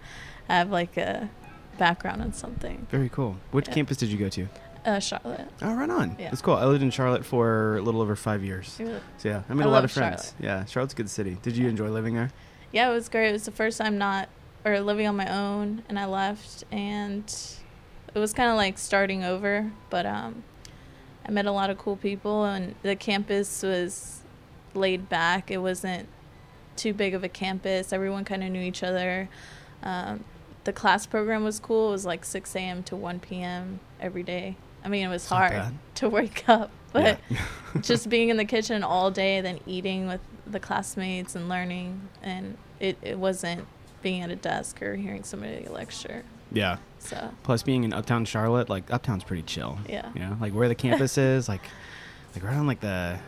I 0.48 0.54
have 0.56 0.70
like 0.70 0.96
a 0.96 1.30
background 1.78 2.22
in 2.22 2.32
something. 2.32 2.86
Very 2.90 3.08
cool. 3.08 3.36
Which 3.50 3.68
Yeah. 3.68 3.74
campus 3.74 3.98
did 3.98 4.08
you 4.08 4.18
go 4.18 4.28
to? 4.30 4.48
Uh, 4.86 5.00
Charlotte. 5.00 5.48
Oh, 5.62 5.74
right 5.74 5.90
on. 5.90 6.16
Yeah. 6.18 6.30
That's 6.30 6.40
cool. 6.40 6.54
I 6.54 6.64
lived 6.64 6.82
in 6.82 6.90
Charlotte 6.92 7.24
for 7.24 7.76
a 7.76 7.82
little 7.82 8.00
over 8.00 8.14
five 8.14 8.44
years. 8.44 8.78
Was- 8.78 9.00
So 9.18 9.28
yeah, 9.28 9.42
I 9.50 9.54
made 9.54 9.64
I 9.64 9.68
a 9.68 9.70
lot 9.70 9.84
of 9.84 9.90
friends. 9.90 10.32
Yeah, 10.38 10.64
Charlotte's 10.64 10.94
a 10.94 10.96
good 10.96 11.10
city. 11.10 11.36
Did 11.42 11.56
you 11.56 11.64
Yeah. 11.64 11.70
enjoy 11.70 11.88
living 11.88 12.14
there? 12.14 12.30
Yeah, 12.72 12.88
it 12.90 12.92
was 12.94 13.08
great. 13.08 13.30
It 13.30 13.32
was 13.32 13.44
the 13.44 13.50
first 13.50 13.78
time 13.78 13.98
not 13.98 14.28
or 14.64 14.80
living 14.80 15.06
on 15.06 15.16
my 15.16 15.28
own, 15.32 15.82
and 15.88 15.98
I 15.98 16.06
left, 16.06 16.64
and 16.72 17.24
it 18.14 18.18
was 18.18 18.32
kind 18.32 18.48
of 18.50 18.56
like 18.56 18.78
starting 18.78 19.24
over. 19.24 19.70
But 19.90 20.06
um, 20.06 20.44
I 21.26 21.30
met 21.32 21.46
a 21.46 21.52
lot 21.52 21.68
of 21.70 21.78
cool 21.78 21.96
people, 21.96 22.44
and 22.44 22.74
the 22.82 22.94
campus 22.96 23.62
was 23.64 24.20
laid 24.74 25.08
back. 25.08 25.50
It 25.50 25.58
wasn't 25.58 26.08
too 26.76 26.92
big 26.92 27.12
of 27.14 27.24
a 27.24 27.28
campus. 27.28 27.92
Everyone 27.92 28.24
kind 28.24 28.44
of 28.44 28.50
knew 28.50 28.60
each 28.62 28.82
other. 28.84 29.28
Um, 29.82 30.24
the 30.64 30.72
class 30.72 31.06
program 31.06 31.42
was 31.44 31.58
cool. 31.60 31.88
It 31.88 31.92
was 31.92 32.04
like 32.06 32.24
6 32.24 32.54
a.m. 32.54 32.82
to 32.84 32.94
1 32.96 33.20
p.m. 33.20 33.80
every 34.00 34.22
day. 34.22 34.56
I 34.86 34.88
mean, 34.88 35.04
it 35.04 35.08
was 35.10 35.28
hard 35.28 35.74
to 35.96 36.08
wake 36.08 36.48
up, 36.48 36.70
but 36.92 37.18
Yeah. 37.28 37.38
just 37.80 38.08
being 38.08 38.28
in 38.28 38.36
the 38.36 38.44
kitchen 38.44 38.84
all 38.84 39.10
day, 39.10 39.40
then 39.40 39.58
eating 39.66 40.06
with 40.06 40.20
the 40.46 40.60
classmates 40.60 41.34
and 41.34 41.48
learning, 41.48 42.08
and 42.22 42.56
it, 42.78 42.96
it 43.02 43.18
wasn't 43.18 43.66
being 44.00 44.22
at 44.22 44.30
a 44.30 44.36
desk 44.36 44.80
or 44.80 44.94
hearing 44.94 45.24
somebody 45.24 45.66
lecture. 45.68 46.22
Yeah. 46.52 46.76
So 47.00 47.30
Plus, 47.42 47.64
being 47.64 47.82
in 47.82 47.92
Uptown 47.92 48.24
Charlotte, 48.26 48.68
like 48.68 48.92
Uptown's 48.92 49.24
pretty 49.24 49.42
chill. 49.42 49.78
yeah, 49.88 50.08
You 50.14 50.20
know, 50.20 50.36
like 50.40 50.52
where 50.52 50.68
the 50.68 50.74
campus 50.76 51.18
is, 51.32 51.48
like, 51.48 51.62
like 52.34 52.44
right 52.44 52.54
on 52.56 52.68
like 52.68 52.78
the, 52.80 53.18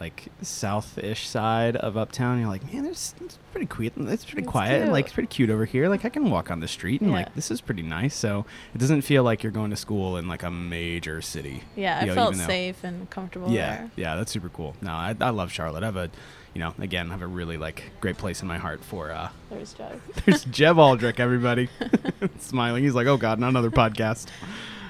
like 0.00 0.28
south-ish 0.42 1.26
side 1.26 1.76
of 1.76 1.96
Uptown. 1.96 2.38
You're 2.38 2.48
like, 2.48 2.72
man, 2.72 2.84
there's 2.84 3.14
it's 3.20 3.38
pretty 3.52 3.66
quiet. 3.66 3.94
It's 3.96 4.24
pretty 4.24 4.42
It's 4.42 4.50
quiet. 4.50 4.82
and, 4.82 4.92
Like 4.92 5.06
it's 5.06 5.14
pretty 5.14 5.28
cute 5.28 5.50
over 5.50 5.64
here. 5.64 5.88
Like 5.88 6.04
I 6.04 6.08
can 6.08 6.30
walk 6.30 6.50
on 6.50 6.60
the 6.60 6.68
street 6.68 7.00
and 7.00 7.10
Yeah. 7.10 7.16
like 7.18 7.34
this 7.34 7.50
is 7.50 7.60
pretty 7.60 7.82
nice. 7.82 8.14
So 8.14 8.44
it 8.74 8.78
doesn't 8.78 9.02
feel 9.02 9.22
like 9.24 9.42
you're 9.42 9.52
going 9.52 9.70
to 9.70 9.76
school 9.76 10.16
in 10.16 10.28
like 10.28 10.42
a 10.42 10.50
major 10.50 11.22
city. 11.22 11.62
yeah, 11.76 12.00
I 12.02 12.04
know, 12.06 12.14
felt 12.14 12.34
though- 12.36 12.46
safe 12.46 12.84
and 12.84 13.08
comfortable 13.10 13.50
Yeah, 13.50 13.76
there. 13.76 13.90
yeah, 13.96 14.16
that's 14.16 14.30
super 14.32 14.48
cool. 14.48 14.74
No, 14.82 14.90
I, 14.92 15.14
I 15.20 15.30
love 15.30 15.50
Charlotte. 15.52 15.82
I 15.82 15.86
have 15.86 15.96
a, 15.96 16.10
you 16.54 16.60
know, 16.60 16.74
again, 16.78 17.08
I 17.08 17.12
have 17.12 17.22
a 17.22 17.26
really 17.26 17.56
like 17.56 17.84
great 18.00 18.16
place 18.18 18.42
in 18.42 18.48
my 18.48 18.58
heart 18.58 18.82
for. 18.84 19.10
uh 19.10 19.30
There's 19.50 19.72
Joe. 19.74 20.00
There's 20.24 20.44
Jeb 20.58 20.78
Aldrich, 20.78 21.20
everybody, 21.20 21.68
smiling. 22.38 22.84
He's 22.84 22.94
like, 22.94 23.06
oh 23.06 23.16
god, 23.16 23.38
not 23.38 23.48
another 23.48 23.70
podcast. 23.70 24.26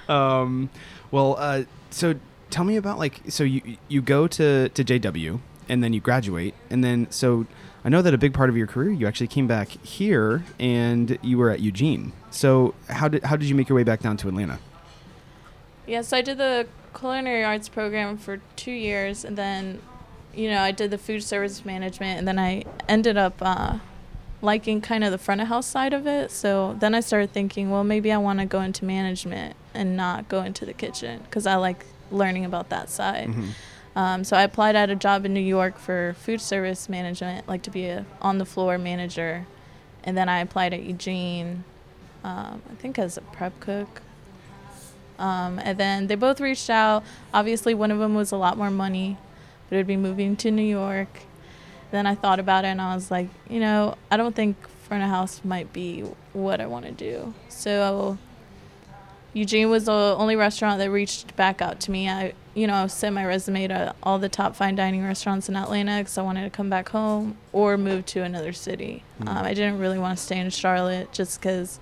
Um, 0.09 0.71
well, 1.11 1.37
uh, 1.39 1.65
so 1.91 2.15
tell 2.57 2.65
me 2.65 2.77
about 2.77 2.99
like, 2.99 3.21
so 3.29 3.45
you 3.45 3.77
you 3.89 4.01
go 4.01 4.27
to 4.27 4.71
to 4.71 4.83
JW 4.83 5.41
and 5.69 5.85
then 5.85 5.93
you 5.93 6.01
graduate 6.01 6.55
and 6.71 6.83
then 6.83 7.07
so. 7.11 7.47
I 7.85 7.89
know 7.89 8.03
that 8.03 8.13
a 8.13 8.19
big 8.19 8.35
part 8.35 8.51
of 8.51 8.57
your 8.57 8.67
career, 8.67 8.91
you 8.91 9.07
actually 9.07 9.29
came 9.29 9.47
back 9.47 9.69
here 9.69 10.43
and 10.59 11.17
you 11.23 11.39
were 11.39 11.51
at 11.51 11.61
Eugene. 11.61 12.13
So 12.31 12.75
how 12.89 13.07
did 13.07 13.23
how 13.23 13.37
did 13.37 13.49
you 13.49 13.55
make 13.55 13.69
your 13.69 13.77
way 13.77 13.85
back 13.85 14.01
down 14.01 14.17
to 14.17 14.29
Atlanta? 14.29 14.59
Yeah, 15.87 16.01
so 16.01 16.17
I 16.17 16.23
did 16.23 16.39
the 16.39 16.67
culinary 16.99 17.45
arts 17.45 17.69
program 17.69 18.17
for 18.17 18.41
two 18.57 18.73
years, 18.73 19.25
and 19.25 19.39
then, 19.39 19.81
you 20.35 20.51
know, 20.51 20.61
I 20.61 20.73
did 20.73 20.91
the 20.91 20.99
food 20.99 21.23
service 21.23 21.65
management, 21.65 22.19
and 22.19 22.27
then 22.27 22.41
I 22.41 22.65
ended 22.89 23.17
up 23.17 23.35
uh, 23.41 23.79
liking 24.43 24.81
kind 24.81 25.05
of 25.05 25.13
the 25.13 25.19
front 25.19 25.41
of 25.41 25.47
house 25.47 25.67
side 25.67 25.93
of 25.93 26.09
it. 26.09 26.33
So 26.33 26.75
then 26.81 26.93
I 26.93 26.99
started 27.01 27.31
thinking, 27.33 27.71
well, 27.71 27.85
maybe 27.85 28.11
I 28.11 28.17
want 28.17 28.41
to 28.41 28.47
go 28.47 28.61
into 28.63 28.85
management 28.85 29.55
and 29.75 29.97
not 29.97 30.29
go 30.29 30.43
into 30.43 30.67
the 30.67 30.75
kitchen 30.75 31.21
because 31.23 31.47
I 31.47 31.55
like 31.55 31.87
learning 32.11 32.45
about 32.45 32.69
that 32.71 32.89
side. 32.91 33.29
Mhm. 33.29 33.49
Um, 33.95 34.25
so 34.25 34.37
I 34.37 34.43
applied 34.43 34.77
at 34.77 34.91
a 34.91 34.95
job 34.95 35.25
in 35.25 35.33
New 35.33 35.41
York 35.41 35.79
for 35.79 36.15
food 36.19 36.41
service 36.41 36.89
management, 36.89 37.49
like 37.49 37.63
to 37.63 37.71
be 37.71 37.87
a 37.87 38.05
on 38.21 38.39
the 38.39 38.45
floor 38.45 38.77
manager, 38.77 39.47
and 40.05 40.17
then 40.17 40.29
I 40.29 40.41
applied 40.41 40.75
at 40.75 40.83
Eugene, 40.83 41.65
um, 42.23 42.61
I 42.71 42.75
think 42.79 42.99
as 42.99 43.17
a 43.17 43.23
prep 43.23 43.59
cook. 43.61 44.03
Um, 45.19 45.59
and 45.59 45.79
then 45.79 46.09
they 46.09 46.15
both 46.15 46.41
reached 46.41 46.69
out. 46.69 47.03
Obviously, 47.33 47.73
one 47.73 47.91
of 47.91 47.99
them 47.99 48.15
was 48.15 48.33
a 48.33 48.37
lot 48.37 48.59
more 48.59 48.71
money, 48.71 49.17
but 49.69 49.77
it 49.77 49.79
would 49.79 49.87
be 49.87 49.97
moving 49.97 50.37
to 50.37 50.51
New 50.51 50.63
York. 50.63 51.21
Then 51.91 52.07
I 52.07 52.15
thought 52.15 52.39
about 52.39 52.65
it 52.65 52.69
and 52.69 52.81
I 52.83 52.95
was 52.95 53.11
like, 53.11 53.29
you 53.49 53.61
know, 53.61 53.95
I 54.11 54.17
don't 54.19 54.35
think 54.35 54.57
front 54.69 55.03
of 55.03 55.09
house 55.09 55.41
might 55.43 55.73
be 55.73 56.03
what 56.35 56.61
I 56.61 56.67
want 56.67 56.85
to 56.85 56.93
do. 56.93 57.33
So 57.49 58.19
Eugene 59.37 59.69
was 59.69 59.85
the 59.85 59.93
only 60.19 60.35
restaurant 60.35 60.78
that 60.78 60.90
reached 60.90 61.37
back 61.37 61.61
out 61.61 61.78
to 61.81 61.90
me. 61.90 62.09
I, 62.09 62.33
you 62.55 62.66
know, 62.66 62.87
sent 62.87 63.14
my 63.14 63.23
resume 63.26 63.66
to 63.69 63.95
all 64.02 64.19
the 64.19 64.31
top 64.31 64.57
fine 64.57 64.76
dining 64.76 65.05
restaurants 65.05 65.50
in 65.50 65.57
Atlanta 65.57 65.99
because 65.99 66.16
I 66.16 66.23
wanted 66.23 66.45
to 66.45 66.50
come 66.50 66.71
back 66.71 66.88
home 66.88 67.37
or 67.52 67.76
move 67.76 68.07
to 68.07 68.23
another 68.23 68.55
city. 68.55 69.05
Mm. 69.21 69.28
Um, 69.28 69.45
I 69.45 69.52
didn't 69.52 69.78
really 69.78 69.99
want 69.99 70.16
to 70.16 70.25
stay 70.25 70.38
in 70.38 70.49
Charlotte 70.49 71.12
just 71.12 71.38
because 71.38 71.78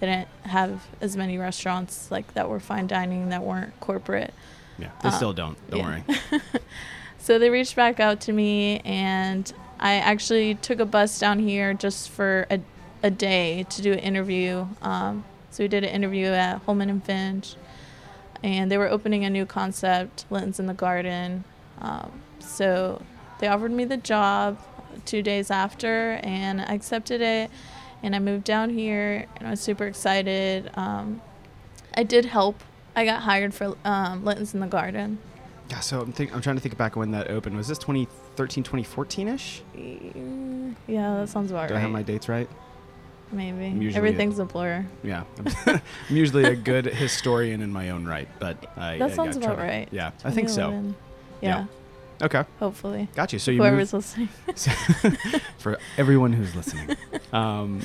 they 0.00 0.06
didn't 0.06 0.28
have 0.42 0.86
as 1.00 1.16
many 1.16 1.38
restaurants 1.38 2.10
like 2.10 2.34
that 2.34 2.50
were 2.50 2.60
fine 2.60 2.86
dining 2.86 3.30
that 3.30 3.42
weren't 3.42 3.78
corporate. 3.80 4.34
Yeah, 4.78 4.90
they 5.02 5.08
Uh, 5.08 5.12
still 5.12 5.32
don't. 5.32 5.56
Don't 5.70 5.80
yeah. 5.80 6.02
worry. 6.30 6.42
So 7.20 7.38
they 7.38 7.50
reached 7.50 7.74
back 7.74 8.00
out 8.00 8.20
to 8.22 8.32
me, 8.32 8.78
and 8.84 9.52
I 9.80 9.94
actually 9.94 10.54
took 10.54 10.78
a 10.78 10.86
bus 10.86 11.18
down 11.18 11.40
here 11.40 11.74
just 11.74 12.08
for 12.10 12.46
a, 12.50 12.60
a 13.02 13.10
day 13.10 13.66
to 13.70 13.82
do 13.82 13.92
an 13.92 13.98
interview. 13.98 14.66
Um, 14.82 15.24
so 15.58 15.64
we 15.64 15.68
did 15.68 15.82
an 15.82 15.90
interview 15.90 16.26
at 16.26 16.64
Holeman 16.66 16.88
and 16.88 17.04
Finch, 17.04 17.56
and 18.44 18.70
they 18.70 18.78
were 18.78 18.88
opening 18.88 19.24
a 19.24 19.30
new 19.30 19.44
concept, 19.44 20.24
Linton's 20.30 20.60
in 20.60 20.66
the 20.66 20.72
Garden. 20.72 21.42
Um, 21.80 22.22
so 22.38 23.02
they 23.40 23.48
offered 23.48 23.72
me 23.72 23.84
the 23.84 23.96
job 23.96 24.56
two 25.04 25.20
days 25.20 25.50
after, 25.50 26.20
and 26.22 26.60
I 26.60 26.74
accepted 26.74 27.20
it. 27.20 27.50
And 28.04 28.14
I 28.14 28.20
moved 28.20 28.44
down 28.44 28.70
here, 28.70 29.26
and 29.36 29.48
I 29.48 29.50
was 29.50 29.60
super 29.60 29.84
excited. 29.88 30.70
Um, 30.74 31.20
I 31.96 32.04
did 32.04 32.26
help. 32.26 32.62
I 32.94 33.04
got 33.04 33.22
hired 33.22 33.52
for 33.52 33.76
um, 33.84 34.24
Linton's 34.24 34.54
in 34.54 34.60
the 34.60 34.68
Garden. 34.68 35.18
Yeah, 35.70 35.80
so 35.80 36.02
I'm, 36.02 36.12
think, 36.12 36.32
I'm 36.32 36.40
trying 36.40 36.54
to 36.54 36.62
think 36.62 36.78
back 36.78 36.94
when 36.94 37.10
that 37.10 37.32
opened. 37.32 37.56
Was 37.56 37.66
this 37.66 37.78
2013, 37.78 38.62
2014 38.62 39.26
ish? 39.26 39.62
Yeah, 40.86 41.16
that 41.16 41.28
sounds 41.28 41.50
about 41.50 41.62
right. 41.62 41.68
Do 41.70 41.74
I 41.74 41.80
have 41.80 41.90
my 41.90 42.04
dates 42.04 42.28
right? 42.28 42.48
Maybe 43.30 43.68
usually 43.68 43.94
everything's 43.94 44.38
a 44.38 44.44
blur. 44.44 44.84
Yeah, 45.02 45.24
I'm 45.66 45.80
usually 46.08 46.44
a 46.44 46.56
good 46.56 46.86
historian 46.86 47.60
in 47.60 47.70
my 47.72 47.90
own 47.90 48.06
right, 48.06 48.28
but 48.38 48.56
I, 48.76 48.98
That 48.98 49.10
I 49.10 49.14
sounds 49.14 49.36
about 49.36 49.56
to- 49.56 49.62
right. 49.62 49.88
Yeah, 49.92 50.12
I 50.24 50.30
think 50.30 50.48
so. 50.48 50.70
Yeah. 50.70 51.66
Yeah, 52.20 52.26
Okay, 52.26 52.44
hopefully. 52.58 53.08
got 53.14 53.32
you. 53.32 53.38
So 53.38 53.50
you 53.50 53.58
Whoever's 53.58 53.92
moved 53.92 54.18
listening. 54.18 54.28
for 55.58 55.78
everyone 55.96 56.32
who's 56.32 56.54
listening. 56.56 56.96
Um, 57.32 57.80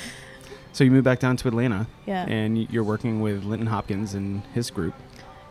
so 0.72 0.82
you 0.82 0.90
moved 0.90 1.04
back 1.04 1.20
down 1.20 1.36
to 1.36 1.48
Atlanta, 1.48 1.86
Yeah. 2.06 2.26
and 2.26 2.68
you're 2.72 2.82
working 2.84 3.20
with 3.20 3.44
Linton 3.44 3.68
Hopkins 3.68 4.14
and 4.14 4.42
his 4.54 4.70
group. 4.70 4.94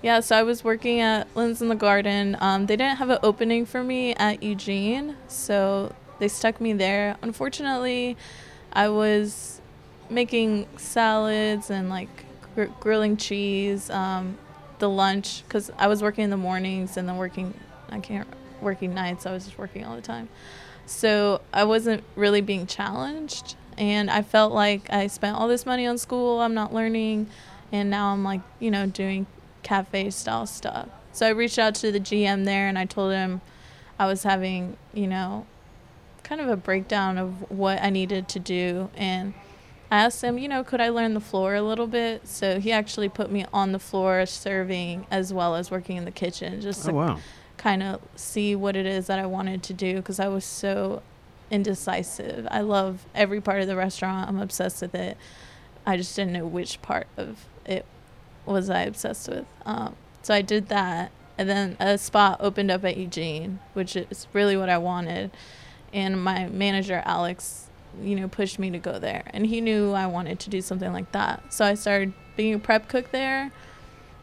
Yeah, 0.02 0.20
so 0.20 0.36
I 0.36 0.44
was 0.44 0.66
working 0.66 1.00
at 1.00 1.34
Linton's 1.34 1.62
in 1.62 1.70
the 1.70 1.76
Garden. 1.76 2.36
Um, 2.42 2.66
they 2.66 2.76
didn't 2.76 2.98
have 2.98 3.10
an 3.10 3.20
opening 3.24 3.66
for 3.66 3.82
me 3.84 4.16
at 4.16 4.44
Eugene, 4.44 5.16
so 5.30 5.96
they 6.20 6.28
stuck 6.28 6.60
me 6.60 6.74
there. 6.74 7.16
Unfortunately, 7.22 8.18
I 8.74 8.90
was 8.90 9.62
making 10.14 10.68
salads 10.78 11.70
and 11.70 11.90
like 11.90 12.10
gr- 12.56 12.66
grilling 12.80 13.18
cheese, 13.18 13.90
um, 13.90 14.38
the 14.80 14.90
lunch, 14.90 15.44
because 15.48 15.72
I 15.78 15.88
was 15.88 16.02
working 16.02 16.24
in 16.24 16.30
the 16.30 16.38
mornings 16.38 16.98
and 16.98 17.08
then 17.08 17.18
working, 17.18 17.54
I 17.90 18.00
can't, 18.00 18.28
working 18.62 18.94
nights. 18.94 19.26
I 19.26 19.32
was 19.32 19.46
just 19.46 19.58
working 19.58 19.86
all 19.86 19.96
the 19.96 20.02
time. 20.02 20.30
So 20.86 21.42
I 21.54 21.64
wasn't 21.64 22.04
really 22.16 22.42
being 22.42 22.68
challenged. 22.68 23.56
And 23.78 24.10
I 24.10 24.22
felt 24.22 24.54
like 24.54 24.92
I 24.92 25.08
spent 25.08 25.38
all 25.38 25.48
this 25.48 25.66
money 25.66 25.88
on 25.88 25.98
school, 25.98 26.40
I'm 26.40 26.54
not 26.54 26.74
learning. 26.74 27.28
And 27.72 27.90
now 27.90 28.14
I'm 28.14 28.24
like, 28.24 28.42
you 28.60 28.70
know, 28.70 28.86
doing 28.86 29.26
cafe 29.64 30.10
style 30.12 30.46
stuff. 30.46 30.90
So 31.12 31.28
I 31.28 31.30
reached 31.30 31.60
out 31.60 31.76
to 31.76 31.92
the 31.92 32.00
GM 32.00 32.46
there 32.46 32.68
and 32.68 32.78
I 32.78 32.86
told 32.86 33.14
him 33.14 33.42
I 33.98 34.06
was 34.06 34.24
having, 34.24 34.78
you 34.94 35.08
know, 35.08 35.46
kind 36.24 36.42
of 36.42 36.50
a 36.50 36.58
breakdown 36.58 37.18
of 37.18 37.50
what 37.52 37.82
I 37.82 37.90
needed 37.90 38.28
to 38.30 38.40
do. 38.40 38.90
And 38.96 39.34
I 39.94 39.98
asked 39.98 40.24
him, 40.24 40.40
you 40.40 40.48
know, 40.48 40.64
could 40.64 40.82
I 40.82 40.90
learn 40.90 41.14
the 41.14 41.20
floor 41.20 41.54
a 41.54 41.62
little 41.62 41.86
bit? 41.86 42.28
So 42.28 42.60
he 42.60 42.72
actually 42.72 43.10
put 43.10 43.32
me 43.32 43.46
on 43.54 43.74
the 43.74 43.80
floor 43.80 44.26
serving 44.26 45.06
as 45.12 45.32
well 45.32 45.54
as 45.54 45.70
working 45.70 45.98
in 45.98 46.06
the 46.06 46.10
kitchen 46.10 46.62
just 46.62 46.84
Oh 46.86 46.90
to 46.90 46.96
wow! 46.96 47.20
kind 47.58 47.84
of 47.84 48.02
see 48.16 48.56
what 48.56 48.76
it 48.76 48.88
is 48.88 49.06
that 49.06 49.20
I 49.20 49.28
wanted 49.28 49.62
to 49.62 49.74
do 49.74 49.98
because 49.98 50.20
I 50.20 50.30
was 50.30 50.46
so 50.46 51.04
indecisive. 51.52 52.48
I 52.50 52.62
love 52.62 53.06
every 53.14 53.40
part 53.40 53.62
of 53.62 53.68
the 53.68 53.76
restaurant. 53.76 54.28
I'm 54.28 54.40
obsessed 54.40 54.82
with 54.82 54.96
it. 54.96 55.16
I 55.86 55.96
just 55.96 56.16
didn't 56.16 56.34
know 56.34 56.48
which 56.48 56.82
part 56.82 57.06
of 57.16 57.46
it 57.64 57.86
was 58.48 58.72
I 58.72 58.82
obsessed 58.82 59.30
with. 59.30 59.46
Um, 59.64 59.96
so 60.24 60.34
I 60.34 60.42
did 60.42 60.70
that, 60.70 61.12
and 61.38 61.48
then 61.48 61.78
a 61.80 62.00
spot 62.00 62.38
opened 62.40 62.72
up 62.72 62.84
at 62.84 62.98
Eugene, 62.98 63.60
which 63.74 63.96
is 63.96 64.26
really 64.34 64.58
what 64.58 64.70
I 64.70 64.80
wanted. 64.80 65.30
And 65.94 66.24
my 66.24 66.48
manager 66.48 67.04
Alex, 67.06 67.70
you 68.02 68.16
know, 68.16 68.28
pushed 68.28 68.60
me 68.60 68.72
to 68.72 68.80
go 68.80 69.00
there, 69.00 69.24
and 69.34 69.46
he 69.46 69.62
knew 69.62 69.92
I 69.92 70.08
wanted 70.08 70.40
to 70.42 70.50
do 70.50 70.62
something 70.62 70.92
like 70.92 71.12
that. 71.12 71.54
So 71.54 71.66
I 71.66 71.76
started 71.76 72.14
being 72.36 72.54
a 72.54 72.60
prep 72.60 72.88
cook 72.88 73.12
there, 73.12 73.52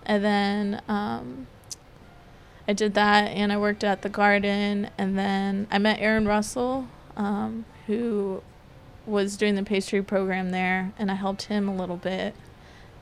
and 0.04 0.24
then 0.24 0.82
um, 0.88 1.46
I 2.66 2.72
did 2.72 2.94
that, 2.94 3.28
and 3.28 3.52
I 3.52 3.56
worked 3.56 3.84
at 3.84 4.02
the 4.02 4.08
garden, 4.08 4.90
and 4.98 5.18
then 5.18 5.66
I 5.70 5.78
met 5.78 6.00
Aaron 6.00 6.26
Russell, 6.26 6.88
um, 7.16 7.64
who 7.86 8.42
was 9.06 9.36
doing 9.36 9.54
the 9.54 9.62
pastry 9.62 10.02
program 10.02 10.50
there, 10.50 10.92
and 10.98 11.10
I 11.10 11.14
helped 11.14 11.42
him 11.44 11.68
a 11.68 11.74
little 11.74 11.96
bit. 11.96 12.34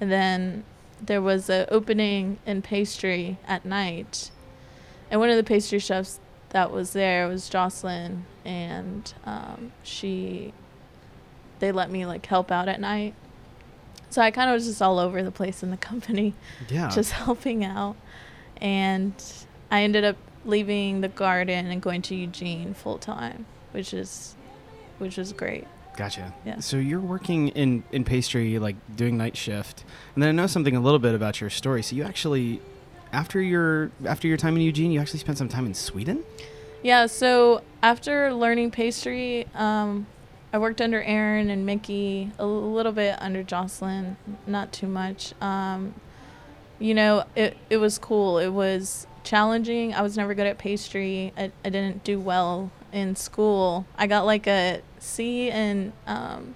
And 0.00 0.10
then 0.10 0.64
there 1.00 1.20
was 1.20 1.50
an 1.50 1.66
opening 1.70 2.38
in 2.46 2.62
pastry 2.62 3.38
at 3.46 3.64
night, 3.64 4.30
and 5.10 5.20
one 5.20 5.30
of 5.30 5.36
the 5.36 5.44
pastry 5.44 5.78
chefs 5.78 6.20
that 6.50 6.70
was 6.70 6.92
there 6.92 7.28
was 7.28 7.48
Jocelyn, 7.48 8.24
and 8.44 9.12
um, 9.24 9.72
she 9.82 10.52
they 11.58 11.72
let 11.72 11.90
me 11.90 12.06
like 12.06 12.24
help 12.26 12.50
out 12.50 12.68
at 12.68 12.80
night. 12.80 13.14
So 14.10 14.22
I 14.22 14.30
kind 14.30 14.48
of 14.48 14.54
was 14.54 14.66
just 14.66 14.80
all 14.80 14.98
over 14.98 15.22
the 15.22 15.30
place 15.30 15.62
in 15.62 15.70
the 15.70 15.76
company 15.90 16.34
Yeah, 16.70 16.88
just 16.88 17.12
helping 17.12 17.64
out. 17.64 17.96
And 18.60 19.12
I 19.70 19.82
ended 19.82 20.04
up 20.04 20.16
leaving 20.44 21.00
the 21.02 21.08
garden 21.08 21.66
and 21.66 21.82
going 21.82 22.00
to 22.02 22.14
Eugene 22.14 22.74
full 22.74 22.98
time, 22.98 23.44
which 23.72 23.92
is 23.92 24.34
which 24.98 25.16
was 25.16 25.32
great. 25.32 25.66
gotcha. 25.96 26.32
Yeah. 26.44 26.60
So 26.60 26.76
you're 26.78 27.00
working 27.00 27.48
in 27.48 27.84
in 27.92 28.04
pastry, 28.04 28.58
like 28.58 28.76
doing 28.96 29.16
night 29.18 29.36
shift, 29.36 29.84
and 30.14 30.22
then 30.22 30.30
I 30.30 30.32
know 30.32 30.46
something 30.46 30.74
a 30.74 30.80
little 30.80 30.98
bit 30.98 31.14
about 31.14 31.40
your 31.40 31.50
story. 31.50 31.82
So 31.82 31.94
you 31.94 32.02
actually, 32.04 32.60
after 33.12 33.40
your 33.40 33.90
after 34.04 34.28
your 34.28 34.36
time 34.36 34.56
in 34.56 34.62
Eugene, 34.62 34.90
you 34.90 35.00
actually 35.00 35.20
spent 35.20 35.38
some 35.38 35.48
time 35.48 35.66
in 35.66 35.74
Sweden. 35.74 36.24
Yeah, 36.82 37.06
so 37.06 37.62
after 37.82 38.32
learning 38.32 38.70
pastry, 38.70 39.46
um, 39.54 40.06
I 40.52 40.58
worked 40.58 40.80
under 40.80 41.02
Aaron 41.02 41.50
and 41.50 41.66
Mickey, 41.66 42.30
a 42.38 42.46
little 42.46 42.92
bit 42.92 43.16
under 43.20 43.42
Jocelyn, 43.42 44.16
not 44.46 44.72
too 44.72 44.86
much. 44.86 45.34
Um, 45.42 45.94
you 46.78 46.94
know, 46.94 47.24
it, 47.34 47.56
it 47.68 47.78
was 47.78 47.98
cool. 47.98 48.38
It 48.38 48.50
was 48.50 49.06
challenging. 49.24 49.92
I 49.92 50.02
was 50.02 50.16
never 50.16 50.34
good 50.34 50.46
at 50.46 50.56
pastry. 50.58 51.32
I, 51.36 51.50
I 51.64 51.70
didn't 51.70 52.04
do 52.04 52.20
well 52.20 52.70
in 52.92 53.16
school. 53.16 53.84
I 53.96 54.06
got 54.06 54.24
like 54.24 54.46
a 54.46 54.80
C 54.98 55.50
in 55.50 55.92
um, 56.06 56.54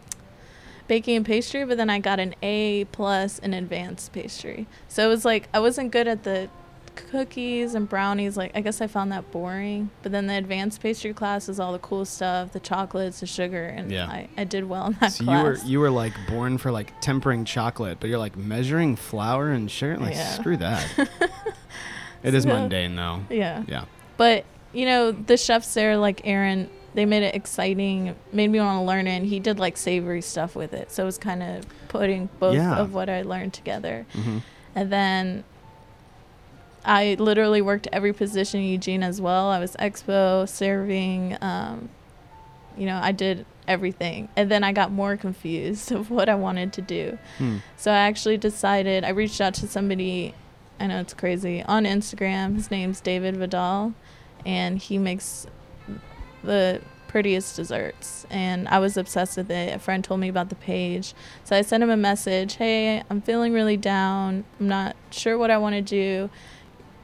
baking 0.88 1.16
and 1.16 1.26
pastry, 1.26 1.64
but 1.64 1.76
then 1.76 1.88
I 1.90 1.98
got 1.98 2.18
an 2.20 2.34
A 2.42 2.84
plus 2.92 3.38
in 3.38 3.54
advanced 3.54 4.12
pastry. 4.12 4.66
So 4.88 5.04
it 5.04 5.08
was 5.08 5.24
like 5.24 5.48
I 5.54 5.60
wasn't 5.60 5.90
good 5.92 6.08
at 6.08 6.22
the 6.24 6.48
cookies 7.10 7.74
and 7.74 7.88
brownies 7.88 8.36
like 8.36 8.50
i 8.54 8.60
guess 8.60 8.82
i 8.82 8.86
found 8.86 9.10
that 9.10 9.30
boring 9.30 9.88
but 10.02 10.12
then 10.12 10.26
the 10.26 10.34
advanced 10.34 10.82
pastry 10.82 11.14
class 11.14 11.48
is 11.48 11.58
all 11.58 11.72
the 11.72 11.78
cool 11.78 12.04
stuff 12.04 12.52
the 12.52 12.60
chocolates 12.60 13.20
the 13.20 13.26
sugar 13.26 13.64
and 13.64 13.90
Yeah. 13.90 14.04
I, 14.06 14.28
I 14.36 14.44
did 14.44 14.68
well 14.68 14.88
in 14.88 14.92
that 15.00 15.10
So 15.12 15.24
class 15.24 15.38
you 15.38 15.42
were 15.42 15.68
you 15.70 15.80
were 15.80 15.90
like 15.90 16.12
born 16.28 16.58
for 16.58 16.70
like 16.70 16.92
tempering 17.00 17.46
chocolate, 17.46 17.96
but 17.98 18.10
you're 18.10 18.18
like 18.18 18.36
measuring 18.36 18.96
flour 18.96 19.48
and 19.48 19.70
sugar. 19.70 19.96
Like 19.96 20.12
Yeah. 20.14 20.32
screw 20.34 20.58
that. 20.58 20.86
it 22.22 22.34
is 22.34 22.42
So- 22.44 22.50
mundane 22.50 22.94
though. 22.94 23.22
yeah 23.30 23.64
Yeah. 23.66 23.84
But 24.18 24.44
you 24.74 24.84
know, 24.84 25.12
the 25.12 25.38
chefs 25.38 25.72
there, 25.72 25.96
like 25.96 26.20
Aaron, 26.24 26.68
they 26.94 27.04
made 27.06 27.22
it 27.22 27.34
exciting, 27.34 28.14
made 28.32 28.49
me 28.49 28.58
want 28.61 28.78
to 28.78 28.82
learn 28.84 29.06
it. 29.06 29.16
And 29.16 29.26
he 29.26 29.40
did 29.40 29.58
like 29.58 29.76
savory 29.76 30.20
stuff 30.22 30.54
with 30.54 30.72
it, 30.75 30.90
so 30.92 31.02
it 31.02 31.06
was 31.06 31.18
kind 31.18 31.42
of 31.42 31.64
putting 31.88 32.28
both 32.38 32.54
Yeah. 32.56 32.76
of 32.78 32.92
what 32.94 33.08
I 33.08 33.22
learned 33.22 33.52
together. 33.54 34.06
hmm 34.12 34.38
And 34.75 34.90
then 34.92 35.44
I 36.84 37.16
literally 37.18 37.62
worked 37.62 37.87
every 37.92 38.12
position 38.12 38.61
in 38.61 38.66
Eugene 38.66 39.02
as 39.02 39.20
well. 39.20 39.49
I 39.50 39.58
was 39.61 39.76
expo, 39.76 40.49
serving, 40.49 41.37
um, 41.40 41.88
you 42.76 42.87
know, 42.87 42.99
I 43.02 43.12
did 43.12 43.46
everything. 43.68 44.28
And 44.37 44.50
then 44.50 44.64
I 44.64 44.72
got 44.72 44.90
more 44.90 45.16
confused 45.16 45.92
of 45.99 46.11
what 46.11 46.28
I 46.28 46.34
wanted 46.34 46.72
to 46.75 46.82
do. 46.82 47.18
Hmm. 47.38 47.58
So 47.76 47.92
I 47.92 47.99
actually 47.99 48.37
decided, 48.37 49.04
I 49.04 49.11
reached 49.11 49.40
out 49.40 49.54
to 49.54 49.68
somebody, 49.68 50.34
I 50.80 50.88
know 50.88 50.99
it's 51.00 51.14
crazy, 51.14 51.62
on 51.62 51.84
Instagram. 51.84 52.56
His 52.56 52.70
name's 52.70 53.00
David 53.00 53.37
Vidal, 53.37 53.94
and 54.44 54.78
he 54.78 54.99
makes 54.99 55.46
the 56.42 56.80
prettiest 57.12 57.56
desserts. 57.56 58.26
And 58.30 58.66
I 58.68 58.78
was 58.78 58.96
obsessed 58.96 59.37
with 59.37 59.50
it. 59.50 59.75
A 59.75 59.78
friend 59.78 60.02
told 60.02 60.20
me 60.20 60.28
about 60.28 60.49
the 60.49 60.54
page. 60.54 61.14
So 61.44 61.54
I 61.54 61.61
sent 61.61 61.82
him 61.82 61.90
a 61.90 61.96
message 61.96 62.54
Hey, 62.54 63.02
I'm 63.11 63.20
feeling 63.20 63.52
really 63.52 63.76
down. 63.76 64.44
I'm 64.58 64.68
not 64.68 64.96
sure 65.11 65.37
what 65.37 65.50
I 65.50 65.58
want 65.58 65.75
to 65.75 65.82
do. 65.82 66.30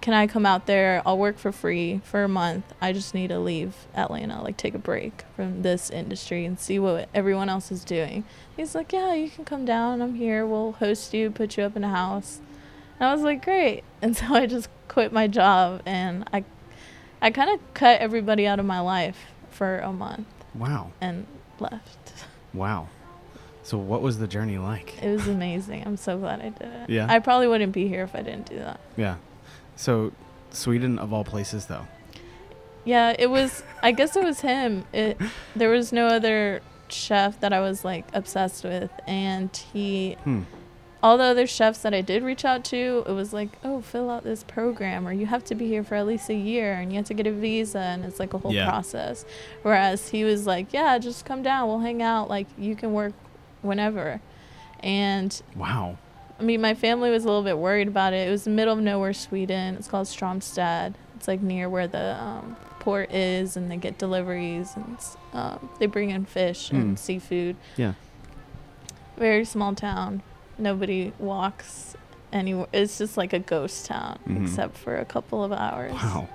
Can 0.00 0.14
I 0.14 0.26
come 0.26 0.47
out 0.47 0.66
there? 0.66 1.02
I'll 1.04 1.18
work 1.18 1.38
for 1.38 1.52
free 1.52 2.00
for 2.04 2.25
a 2.25 2.28
month. 2.28 2.64
I 2.80 2.92
just 2.92 3.14
need 3.14 3.28
to 3.28 3.38
leave 3.38 3.75
Atlanta, 3.95 4.42
like 4.42 4.57
take 4.57 4.75
a 4.75 4.78
break 4.78 5.25
from 5.35 5.62
this 5.62 5.90
industry 5.90 6.45
and 6.47 6.59
see 6.59 6.78
what 6.78 7.09
everyone 7.12 7.49
else 7.49 7.71
is 7.71 7.85
doing. 7.85 8.25
He's 8.57 8.75
like, 8.75 8.92
Yeah, 8.92 9.12
you 9.12 9.28
can 9.28 9.45
come 9.45 9.64
down. 9.64 10.00
I'm 10.00 10.14
here. 10.14 10.47
We'll 10.47 10.73
host 10.73 11.12
you, 11.12 11.30
put 11.30 11.57
you 11.59 11.64
up 11.64 11.76
in 11.76 11.85
a 11.85 11.90
house. 11.90 12.40
And 12.99 13.09
I 13.09 13.12
was 13.12 13.23
like, 13.23 13.45
Great. 13.45 13.85
And 14.00 14.16
so 14.16 14.26
I 14.33 14.47
just 14.47 14.68
quit 14.87 15.12
my 15.12 15.26
job 15.26 15.83
and 15.85 16.28
I 16.33 16.45
I 17.21 17.31
kind 17.31 17.51
of 17.51 17.75
cut 17.75 18.01
everybody 18.01 18.47
out 18.47 18.59
of 18.61 18.67
my 18.67 18.81
life 18.81 19.19
for 19.51 19.79
a 19.79 19.93
month 19.93 20.27
Wow. 20.55 20.93
and 21.01 21.27
left. 21.59 22.25
Wow. 22.55 22.89
So 23.63 23.77
what 23.77 24.01
was 24.03 24.19
the 24.19 24.27
journey 24.27 24.57
like? 24.59 25.03
It 25.03 25.11
was 25.11 25.29
amazing. 25.29 25.83
I'm 25.87 25.97
so 25.97 26.17
glad 26.17 26.41
I 26.41 26.49
did 26.51 26.63
it. 26.73 26.91
Yeah. 26.91 27.07
I 27.09 27.19
probably 27.19 27.49
wouldn't 27.49 27.73
be 27.73 27.87
here 27.89 28.03
if 28.05 28.15
I 28.15 28.23
didn't 28.23 28.47
do 28.49 28.57
that. 28.61 28.81
Yeah. 28.97 29.17
So 29.77 30.13
Sweden 30.51 30.99
of 30.99 31.13
all 31.13 31.25
places 31.25 31.67
though. 31.67 31.87
Yeah, 32.85 33.15
it 33.19 33.29
was. 33.29 33.63
I 33.83 33.93
guess 33.93 34.17
it 34.17 34.25
was 34.25 34.41
him. 34.41 34.87
It 34.95 35.21
there 35.55 35.69
was 35.69 35.93
no 35.93 36.07
other 36.07 36.63
chef 36.89 37.39
that 37.41 37.53
I 37.53 37.61
was 37.61 37.85
like 37.85 38.07
obsessed 38.15 38.65
with, 38.65 38.91
and 39.07 39.55
he. 39.75 40.15
Hmm. 40.25 40.43
All 41.00 41.17
the 41.17 41.25
other 41.25 41.47
chefs 41.47 41.78
that 41.83 41.95
I 41.95 42.00
did 42.00 42.25
reach 42.25 42.45
out 42.45 42.64
to, 42.67 43.05
it 43.07 43.12
was 43.12 43.33
like, 43.33 43.50
oh, 43.62 43.81
fill 43.81 44.11
out 44.11 44.25
this 44.25 44.43
program, 44.43 45.06
or 45.06 45.13
you 45.13 45.26
have 45.26 45.45
to 45.45 45.54
be 45.54 45.69
here 45.69 45.84
for 45.84 45.95
at 45.95 46.06
least 46.06 46.28
a 46.28 46.34
year, 46.34 46.73
and 46.75 46.91
you 46.91 46.97
have 46.97 47.06
to 47.06 47.15
get 47.15 47.26
a 47.26 47.30
visa, 47.32 47.78
and 47.78 48.04
it's 48.04 48.19
like 48.19 48.34
a 48.34 48.39
whole 48.39 48.52
Yeah. 48.52 48.69
process. 48.69 49.25
Whereas 49.63 50.08
he 50.08 50.25
was 50.25 50.45
like, 50.47 50.73
yeah, 50.73 50.99
just 50.99 51.25
come 51.25 51.43
down, 51.43 51.69
we'll 51.69 51.78
hang 51.80 52.02
out, 52.02 52.28
like 52.28 52.49
you 52.58 52.75
can 52.75 52.93
work 52.93 53.13
whenever, 53.63 54.21
and 54.80 55.41
Wow. 55.54 55.99
I 56.41 56.43
mean, 56.43 56.61
my 56.61 56.75
family 56.75 57.11
was 57.11 57.25
a 57.25 57.26
little 57.28 57.43
bit 57.43 57.58
worried 57.58 57.89
about 57.89 58.13
it. 58.13 58.26
It 58.28 58.30
was 58.30 58.45
the 58.45 58.50
middle 58.50 58.73
of 58.75 58.80
nowhere, 58.80 59.13
Sweden. 59.13 59.75
It's 59.75 59.89
called 59.89 60.06
Stromstad. 60.06 60.95
It's 61.17 61.26
like 61.26 61.41
near 61.43 61.69
where 61.69 61.89
the 61.89 62.15
um, 62.23 62.56
port 62.78 63.13
is, 63.13 63.56
and 63.56 63.69
they 63.71 63.76
get 63.76 63.99
deliveries, 63.99 64.75
and 64.76 64.97
um, 65.32 65.69
they 65.80 65.87
bring 65.87 66.11
in 66.11 66.25
fish 66.26 66.71
Hmm. 66.71 66.76
and 66.76 66.99
seafood. 66.99 67.56
Yeah. 67.76 67.95
Very 69.17 69.45
small 69.45 69.75
town. 69.75 70.23
Nobody 70.58 71.12
walks 71.18 71.97
anywhere. 72.32 72.66
It's 72.73 72.99
just 72.99 73.16
like 73.16 73.32
a 73.32 73.38
ghost 73.38 73.86
town, 73.86 74.18
Mhm. 74.28 74.42
except 74.42 74.76
for 74.76 74.97
a 74.97 75.04
couple 75.04 75.42
of 75.44 75.52
hours. 75.52 75.92
Wow. 75.92 76.28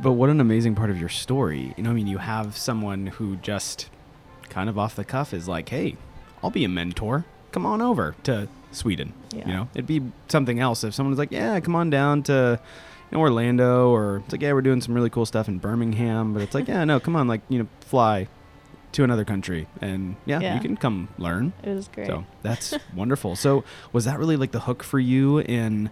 But 0.00 0.12
what 0.12 0.30
an 0.30 0.40
amazing 0.40 0.74
part 0.74 0.90
of 0.90 0.98
your 0.98 1.08
story. 1.08 1.74
You 1.76 1.82
know, 1.84 1.90
I 1.90 1.92
mean, 1.92 2.06
you 2.06 2.18
have 2.18 2.56
someone 2.56 3.08
who 3.08 3.36
just 3.36 3.90
kind 4.48 4.68
of 4.68 4.78
off 4.78 4.96
the 4.96 5.04
cuff 5.04 5.34
is 5.34 5.46
like, 5.48 5.68
hey, 5.68 5.96
I'll 6.42 6.50
be 6.50 6.64
a 6.64 6.68
mentor. 6.68 7.24
Come 7.52 7.66
on 7.66 7.82
over 7.82 8.14
to 8.24 8.48
Sweden. 8.70 9.12
Yeah. 9.34 9.46
You 9.46 9.52
know, 9.54 9.68
it'd 9.74 9.86
be 9.86 10.02
something 10.28 10.58
else 10.60 10.82
if 10.84 10.94
someone 10.94 11.10
was 11.10 11.18
like, 11.18 11.30
yeah, 11.32 11.60
come 11.60 11.74
on 11.76 11.90
down 11.90 12.22
to 12.24 12.58
you 13.10 13.18
know, 13.18 13.20
Orlando, 13.20 13.90
or 13.90 14.18
it's 14.24 14.32
like, 14.32 14.40
yeah, 14.40 14.54
we're 14.54 14.62
doing 14.62 14.80
some 14.80 14.94
really 14.94 15.10
cool 15.10 15.26
stuff 15.26 15.46
in 15.46 15.58
Birmingham. 15.58 16.32
But 16.32 16.42
it's 16.42 16.54
like, 16.54 16.68
yeah, 16.72 16.84
no, 16.84 16.98
come 16.98 17.14
on, 17.14 17.28
like, 17.28 17.42
you 17.50 17.58
know, 17.58 17.68
fly 17.80 18.28
to 18.92 19.04
another 19.04 19.24
country. 19.24 19.66
And 19.80 20.16
yeah, 20.26 20.40
Yeah. 20.40 20.54
you 20.54 20.60
can 20.60 20.76
come 20.76 21.08
learn. 21.18 21.52
It 21.62 21.74
was 21.74 21.88
great. 21.88 22.06
So 22.06 22.24
that's 22.42 22.74
wonderful. 22.94 23.36
So 23.36 23.64
was 23.92 24.04
that 24.04 24.18
really 24.18 24.36
like 24.36 24.52
the 24.52 24.60
hook 24.60 24.82
for 24.82 24.98
you 24.98 25.38
in 25.38 25.90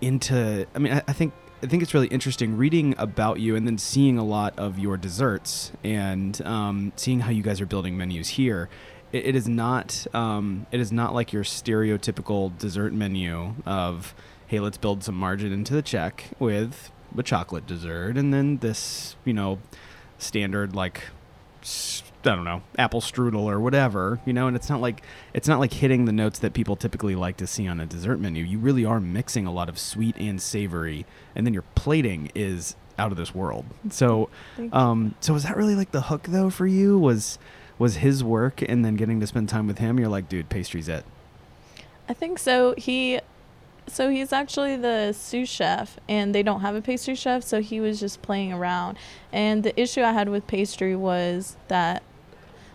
into? 0.00 0.66
I 0.74 0.78
mean, 0.78 0.92
I, 0.92 1.02
I 1.08 1.12
think 1.12 1.32
I 1.62 1.66
think 1.66 1.82
it's 1.82 1.94
really 1.94 2.08
interesting 2.08 2.56
reading 2.56 2.94
about 2.98 3.40
you 3.40 3.56
and 3.56 3.66
then 3.66 3.78
seeing 3.78 4.18
a 4.18 4.24
lot 4.24 4.58
of 4.58 4.78
your 4.78 4.96
desserts 4.96 5.72
and 5.82 6.40
um, 6.42 6.92
seeing 6.96 7.20
how 7.20 7.30
you 7.30 7.42
guys 7.42 7.60
are 7.60 7.66
building 7.66 7.96
menus 7.96 8.28
here. 8.30 8.68
It, 9.12 9.26
it 9.28 9.36
is 9.36 9.48
not 9.48 10.06
um, 10.12 10.66
it 10.72 10.80
is 10.80 10.92
not 10.92 11.14
like 11.14 11.32
your 11.32 11.44
stereotypical 11.44 12.56
dessert 12.58 12.92
menu 12.92 13.54
of 13.64 14.14
hey, 14.46 14.60
let's 14.60 14.76
build 14.76 15.02
some 15.02 15.14
margin 15.14 15.52
into 15.52 15.72
the 15.72 15.82
check 15.82 16.30
with 16.38 16.90
a 17.16 17.22
chocolate 17.22 17.64
dessert 17.66 18.16
and 18.16 18.34
then 18.34 18.58
this 18.58 19.14
you 19.24 19.32
know 19.32 19.58
standard 20.18 20.74
like 20.74 21.04
s- 21.62 22.02
I 22.26 22.34
don't 22.34 22.44
know, 22.44 22.62
apple 22.78 23.00
strudel 23.00 23.44
or 23.44 23.60
whatever, 23.60 24.20
you 24.24 24.32
know, 24.32 24.46
and 24.46 24.56
it's 24.56 24.68
not 24.68 24.80
like 24.80 25.02
it's 25.32 25.48
not 25.48 25.60
like 25.60 25.72
hitting 25.72 26.04
the 26.04 26.12
notes 26.12 26.38
that 26.40 26.52
people 26.52 26.76
typically 26.76 27.14
like 27.14 27.36
to 27.38 27.46
see 27.46 27.66
on 27.66 27.80
a 27.80 27.86
dessert 27.86 28.18
menu. 28.18 28.44
You 28.44 28.58
really 28.58 28.84
are 28.84 29.00
mixing 29.00 29.46
a 29.46 29.52
lot 29.52 29.68
of 29.68 29.78
sweet 29.78 30.16
and 30.16 30.40
savory, 30.40 31.06
and 31.34 31.46
then 31.46 31.54
your 31.54 31.64
plating 31.74 32.30
is 32.34 32.76
out 32.98 33.10
of 33.10 33.18
this 33.18 33.34
world. 33.34 33.64
So, 33.90 34.30
um, 34.72 35.14
so 35.20 35.32
was 35.32 35.42
that 35.42 35.56
really 35.56 35.74
like 35.74 35.90
the 35.90 36.02
hook 36.02 36.24
though 36.28 36.50
for 36.50 36.66
you? 36.66 36.98
Was 36.98 37.38
was 37.78 37.96
his 37.96 38.22
work 38.22 38.62
and 38.62 38.84
then 38.84 38.96
getting 38.96 39.20
to 39.20 39.26
spend 39.26 39.48
time 39.48 39.66
with 39.66 39.78
him? 39.78 39.98
You're 39.98 40.08
like, 40.08 40.28
dude, 40.28 40.48
pastry's 40.48 40.88
it. 40.88 41.04
I 42.08 42.14
think 42.14 42.38
so. 42.38 42.74
He, 42.76 43.20
so 43.86 44.10
he's 44.10 44.32
actually 44.32 44.76
the 44.76 45.12
sous 45.12 45.48
chef, 45.48 45.98
and 46.08 46.34
they 46.34 46.42
don't 46.42 46.60
have 46.60 46.74
a 46.74 46.80
pastry 46.80 47.14
chef, 47.14 47.42
so 47.42 47.60
he 47.60 47.80
was 47.80 48.00
just 48.00 48.22
playing 48.22 48.52
around. 48.52 48.96
And 49.32 49.62
the 49.62 49.78
issue 49.80 50.02
I 50.02 50.12
had 50.12 50.28
with 50.28 50.46
pastry 50.46 50.94
was 50.94 51.56
that 51.68 52.02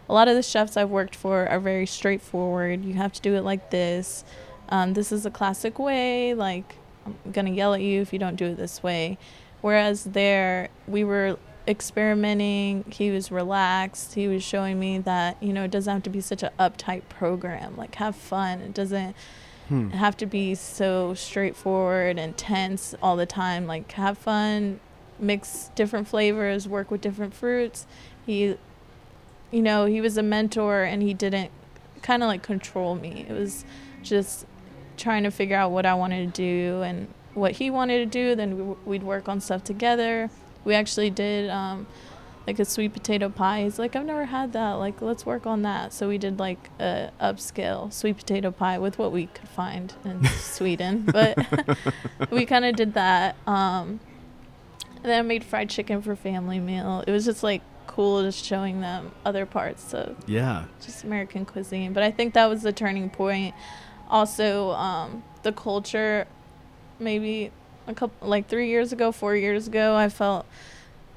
a 0.09 0.13
lot 0.13 0.27
of 0.27 0.35
the 0.35 0.43
chefs 0.43 0.75
I've 0.75 0.89
worked 0.89 1.15
for 1.15 1.47
are 1.47 1.59
very 1.59 1.85
straightforward. 1.85 2.83
You 2.83 2.95
have 2.95 3.13
to 3.13 3.21
do 3.21 3.35
it 3.35 3.41
like 3.43 3.69
this. 3.69 4.23
Um, 4.69 4.93
this 4.93 5.11
is 5.11 5.25
a 5.25 5.31
classic 5.31 5.77
way. 5.79 6.33
Like 6.33 6.75
I'm 7.05 7.15
gonna 7.31 7.51
yell 7.51 7.73
at 7.73 7.81
you 7.81 8.01
if 8.01 8.11
you 8.11 8.19
don't 8.19 8.35
do 8.35 8.45
it 8.47 8.57
this 8.57 8.81
way. 8.83 9.17
Whereas 9.61 10.03
there, 10.05 10.69
we 10.87 11.03
were 11.03 11.37
experimenting. 11.67 12.85
He 12.89 13.11
was 13.11 13.31
relaxed. 13.31 14.13
He 14.15 14.27
was 14.27 14.43
showing 14.43 14.79
me 14.79 14.99
that 14.99 15.41
you 15.41 15.53
know 15.53 15.63
it 15.65 15.71
doesn't 15.71 15.91
have 15.93 16.03
to 16.03 16.09
be 16.09 16.21
such 16.21 16.43
an 16.43 16.49
uptight 16.59 17.03
program. 17.09 17.75
Like 17.77 17.95
have 17.95 18.15
fun. 18.15 18.61
It 18.61 18.73
doesn't 18.73 19.15
Hmm. 19.67 19.89
have 19.91 20.17
to 20.17 20.25
be 20.25 20.55
so 20.55 21.13
straightforward 21.13 22.17
and 22.17 22.35
tense 22.35 22.95
all 23.03 23.15
the 23.15 23.27
time. 23.27 23.67
Like 23.67 23.91
have 23.91 24.17
fun, 24.17 24.79
mix 25.19 25.69
different 25.75 26.07
flavors, 26.07 26.67
work 26.67 26.89
with 26.89 27.01
different 27.01 27.35
fruits. 27.35 27.85
He, 28.25 28.57
you 29.51 29.61
know, 29.61 29.85
he 29.85 30.01
was 30.01 30.17
a 30.17 30.23
mentor 30.23 30.83
and 30.83 31.01
he 31.01 31.13
didn't 31.13 31.51
kind 32.01 32.23
of 32.23 32.27
like 32.27 32.43
control 32.43 32.95
me. 32.95 33.25
It 33.27 33.33
was 33.33 33.65
just 34.03 34.45
trying 34.97 35.23
to 35.23 35.31
figure 35.31 35.55
out 35.55 35.71
what 35.71 35.85
I 35.85 35.93
wanted 35.93 36.33
to 36.33 36.41
do 36.41 36.81
and 36.83 37.07
what 37.33 37.53
he 37.53 37.69
wanted 37.69 37.99
to 37.99 38.05
do. 38.05 38.35
Then 38.35 38.75
we'd 38.85 39.03
work 39.03 39.27
on 39.27 39.41
stuff 39.41 39.63
together. 39.63 40.29
We 40.65 40.75
actually 40.75 41.09
did 41.09 41.49
um, 41.49 41.87
like 42.45 42.59
a 42.59 42.65
sweet 42.65 42.93
potato 42.93 43.29
pie. 43.29 43.63
He's 43.63 43.79
like, 43.79 43.95
I've 43.95 44.05
never 44.05 44.25
had 44.25 44.53
that. 44.53 44.73
Like, 44.73 45.01
let's 45.01 45.25
work 45.25 45.45
on 45.45 45.61
that. 45.63 45.93
So 45.93 46.07
we 46.07 46.17
did 46.17 46.39
like 46.39 46.69
a 46.79 47.11
upscale 47.21 47.91
sweet 47.91 48.17
potato 48.17 48.51
pie 48.51 48.77
with 48.77 48.97
what 48.97 49.11
we 49.11 49.27
could 49.27 49.49
find 49.49 49.93
in 50.03 50.25
Sweden, 50.39 51.03
but 51.11 51.37
we 52.31 52.45
kind 52.45 52.65
of 52.65 52.75
did 52.75 52.93
that. 52.93 53.35
Um, 53.47 53.99
then 55.03 55.19
I 55.19 55.21
made 55.21 55.43
fried 55.43 55.69
chicken 55.69 56.01
for 56.01 56.15
family 56.15 56.59
meal. 56.59 57.03
It 57.07 57.11
was 57.11 57.25
just 57.25 57.41
like 57.43 57.61
cool 57.89 58.21
just 58.23 58.45
showing 58.45 58.81
them 58.81 59.11
other 59.25 59.45
parts 59.45 59.93
of 59.93 60.15
Yeah. 60.27 60.65
just 60.85 61.03
American 61.03 61.45
cuisine. 61.45 61.91
But 61.93 62.03
I 62.03 62.11
think 62.11 62.33
that 62.35 62.47
was 62.47 62.61
the 62.61 62.71
turning 62.71 63.09
point. 63.09 63.53
Also, 64.09 64.71
um, 64.71 65.23
the 65.43 65.51
culture, 65.51 66.27
maybe 66.99 67.51
a 67.87 67.93
couple, 67.93 68.27
like 68.27 68.47
three 68.47 68.69
years 68.69 68.93
ago, 68.93 69.11
four 69.11 69.35
years 69.35 69.67
ago, 69.67 69.95
I 69.95 70.09
felt 70.09 70.45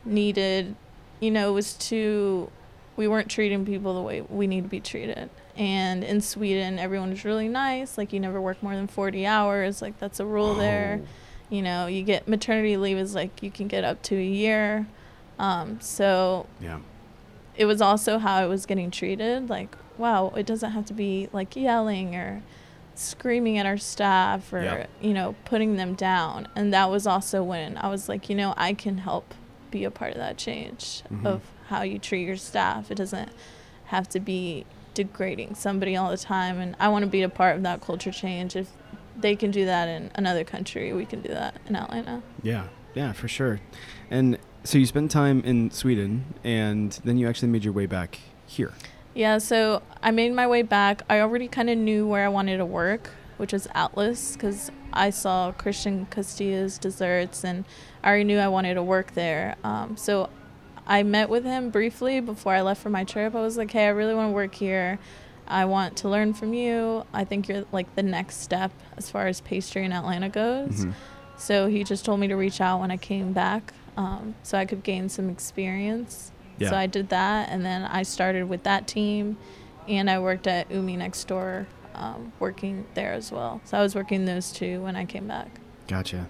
needed, 0.04 0.74
you 1.20 1.30
know, 1.30 1.50
it 1.50 1.52
was 1.52 1.74
too, 1.74 2.50
we 2.96 3.06
weren't 3.08 3.28
treating 3.30 3.64
people 3.64 3.94
the 3.94 4.02
way 4.02 4.20
we 4.22 4.46
need 4.46 4.62
to 4.64 4.68
be 4.68 4.80
treated. 4.80 5.30
And 5.56 6.02
in 6.02 6.20
Sweden, 6.20 6.78
everyone 6.78 7.12
is 7.12 7.24
really 7.24 7.48
nice. 7.48 7.98
Like, 7.98 8.12
you 8.12 8.20
never 8.20 8.40
work 8.40 8.62
more 8.62 8.74
than 8.74 8.86
40 8.86 9.26
hours. 9.26 9.82
Like, 9.82 9.98
that's 9.98 10.18
a 10.20 10.24
rule 10.24 10.54
there. 10.54 11.00
Oh. 11.02 11.06
You 11.50 11.60
know, 11.60 11.86
you 11.86 12.02
get 12.02 12.26
maternity 12.26 12.78
leave 12.78 12.96
is 12.96 13.14
like 13.14 13.42
you 13.42 13.50
can 13.50 13.68
get 13.68 13.84
up 13.84 14.00
to 14.04 14.16
a 14.16 14.22
year. 14.24 14.86
Um, 15.38 15.80
so 15.80 16.46
Yeah. 16.60 16.78
it 17.56 17.64
was 17.66 17.80
also 17.80 18.18
how 18.18 18.36
I 18.36 18.46
was 18.46 18.66
getting 18.66 18.90
treated. 18.90 19.48
Like, 19.50 19.76
wow, 19.98 20.32
it 20.36 20.46
doesn't 20.46 20.70
have 20.72 20.84
to 20.86 20.94
be 20.94 21.28
like 21.32 21.56
yelling 21.56 22.14
or 22.14 22.42
screaming 22.94 23.58
at 23.58 23.66
our 23.66 23.78
staff 23.78 24.52
or, 24.52 24.62
Yeah. 24.62 24.86
you 25.00 25.14
know, 25.14 25.34
putting 25.44 25.76
them 25.76 25.94
down. 25.94 26.48
And 26.54 26.72
that 26.74 26.90
was 26.90 27.06
also 27.06 27.42
when 27.42 27.76
I 27.78 27.88
was 27.88 28.08
like, 28.08 28.28
you 28.28 28.36
know, 28.36 28.54
I 28.56 28.74
can 28.74 28.98
help 28.98 29.34
be 29.70 29.84
a 29.84 29.90
part 29.90 30.12
of 30.12 30.18
that 30.18 30.36
change 30.36 31.02
Mhm. 31.10 31.24
of 31.26 31.40
how 31.68 31.82
you 31.82 31.98
treat 31.98 32.26
your 32.26 32.36
staff. 32.36 32.90
It 32.90 32.96
doesn't 32.96 33.30
have 33.86 34.08
to 34.10 34.20
be 34.20 34.66
degrading 34.94 35.54
somebody 35.54 35.96
all 35.96 36.10
the 36.10 36.18
time. 36.18 36.58
And 36.60 36.76
I 36.78 36.88
want 36.88 37.04
to 37.04 37.10
be 37.10 37.22
a 37.22 37.28
part 37.30 37.56
of 37.56 37.62
that 37.62 37.80
culture 37.80 38.12
change. 38.12 38.54
If 38.54 38.68
they 39.18 39.34
can 39.36 39.50
do 39.50 39.64
that 39.64 39.88
in 39.88 40.10
another 40.14 40.44
country, 40.44 40.92
we 40.92 41.06
can 41.06 41.22
do 41.22 41.28
that 41.28 41.56
in 41.66 41.74
Atlanta. 41.76 42.22
Yeah. 42.42 42.64
Yeah, 42.94 43.12
for 43.12 43.26
sure. 43.28 43.60
And 44.10 44.36
so 44.64 44.78
you 44.78 44.86
spent 44.86 45.10
time 45.10 45.42
in 45.44 45.70
Sweden, 45.70 46.34
and 46.44 46.92
then 47.04 47.18
you 47.18 47.28
actually 47.28 47.48
made 47.48 47.64
your 47.64 47.72
way 47.72 47.86
back 47.86 48.18
here. 48.46 48.72
Yeah, 49.14 49.38
so 49.38 49.82
I 50.02 50.10
made 50.10 50.32
my 50.32 50.46
way 50.46 50.62
back. 50.62 51.02
I 51.10 51.20
already 51.20 51.48
kind 51.48 51.68
of 51.68 51.76
knew 51.76 52.06
where 52.06 52.24
I 52.24 52.28
wanted 52.28 52.56
to 52.58 52.64
work, 52.64 53.10
which 53.36 53.52
was 53.52 53.68
Atlas, 53.74 54.32
because 54.34 54.70
I 54.92 55.10
saw 55.10 55.52
Christian 55.52 56.06
Castilla's 56.06 56.78
desserts 56.78 57.44
and 57.44 57.64
I 58.02 58.08
already 58.08 58.24
knew 58.24 58.38
I 58.38 58.48
wanted 58.48 58.74
to 58.74 58.82
work 58.82 59.12
there. 59.12 59.56
Um, 59.64 59.96
so 59.96 60.30
I 60.86 61.02
met 61.02 61.28
with 61.28 61.44
him 61.44 61.70
briefly 61.70 62.20
before 62.20 62.54
I 62.54 62.62
left 62.62 62.82
for 62.82 62.90
my 62.90 63.04
trip. 63.04 63.34
I 63.34 63.40
was 63.40 63.56
like, 63.56 63.70
hey, 63.70 63.86
I 63.86 63.90
really 63.90 64.14
want 64.14 64.30
to 64.30 64.34
work 64.34 64.54
here. 64.54 64.98
I 65.46 65.64
want 65.66 65.96
to 65.98 66.08
learn 66.08 66.34
from 66.34 66.54
you. 66.54 67.04
I 67.12 67.24
think 67.24 67.48
you're 67.48 67.64
like 67.72 67.94
the 67.94 68.02
next 68.02 68.38
step 68.38 68.72
as 68.96 69.10
far 69.10 69.26
as 69.26 69.40
pastry 69.40 69.84
in 69.84 69.92
Atlanta 69.92 70.28
goes. 70.28 70.84
Mhm. 70.84 70.94
So 71.36 71.66
he 71.66 71.84
just 71.84 72.04
told 72.04 72.20
me 72.20 72.28
to 72.28 72.36
reach 72.36 72.60
out 72.60 72.80
when 72.80 72.90
I 72.90 72.96
came 72.96 73.32
back 73.32 73.74
um, 73.96 74.34
so 74.42 74.58
I 74.58 74.64
could 74.64 74.82
gain 74.82 75.08
some 75.08 75.28
experience. 75.28 76.32
Yeah. 76.58 76.70
So 76.70 76.76
I 76.76 76.86
did 76.86 77.08
that, 77.10 77.48
and 77.48 77.64
then 77.64 77.84
I 77.84 78.02
started 78.02 78.48
with 78.48 78.62
that 78.64 78.86
team, 78.86 79.36
and 79.88 80.08
I 80.08 80.18
worked 80.18 80.46
at 80.46 80.70
Umi 80.70 80.96
next 80.96 81.24
door, 81.24 81.66
um, 81.94 82.32
working 82.38 82.86
there 82.94 83.12
as 83.12 83.32
well. 83.32 83.60
So 83.64 83.78
I 83.78 83.82
was 83.82 83.94
working 83.94 84.24
those 84.24 84.52
two 84.52 84.82
when 84.82 84.96
I 84.96 85.04
came 85.04 85.26
back. 85.26 85.60
Gotcha. 85.88 86.28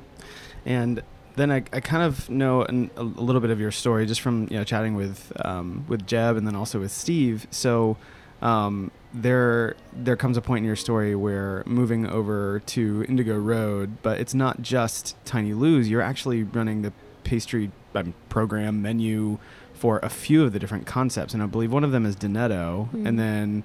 And 0.65 1.03
then 1.37 1.51
I, 1.51 1.57
I 1.73 1.81
kind 1.81 2.03
of 2.03 2.29
know 2.29 2.63
an, 2.63 2.91
a, 2.97 3.03
little 3.03 3.41
bit 3.41 3.51
of 3.51 3.59
your 3.59 3.71
story 3.71 4.07
just 4.07 4.21
from 4.21 4.43
you 4.51 4.59
know 4.59 4.65
chatting 4.65 4.95
with 4.95 5.33
um, 5.45 5.85
with 5.89 6.07
Jeb 6.07 6.37
and 6.37 6.47
then 6.47 6.55
also 6.55 6.81
with 6.81 6.93
Steve. 6.93 7.47
So 7.51 7.97
um, 8.41 8.91
there 9.15 9.77
there 9.93 10.17
comes 10.17 10.37
a 10.37 10.43
point 10.43 10.59
in 10.59 10.65
your 10.65 10.77
story 10.77 11.15
where 11.15 11.63
moving 11.67 12.07
over 12.07 12.61
to 12.67 13.05
Indigo 13.09 13.39
Road, 13.39 14.03
but 14.03 14.21
it's 14.21 14.35
not 14.35 14.63
just 14.63 15.17
Tiny 15.25 15.55
Lou's. 15.55 15.89
You're 15.89 16.03
actually 16.03 16.43
running 16.43 16.83
the 16.83 16.93
pastry 17.25 17.71
um, 17.95 18.15
program 18.29 18.83
menu 18.83 19.39
for 19.75 19.99
a 20.03 20.09
few 20.09 20.45
of 20.45 20.53
the 20.53 20.59
different 20.59 20.87
concepts, 20.87 21.35
and 21.35 21.43
I 21.43 21.47
believe 21.47 21.73
one 21.73 21.85
of 21.85 21.93
them 21.93 22.07
is 22.07 22.15
Donetto, 22.17 22.89
Mhm. 22.93 23.07
and 23.07 23.19
then 23.19 23.65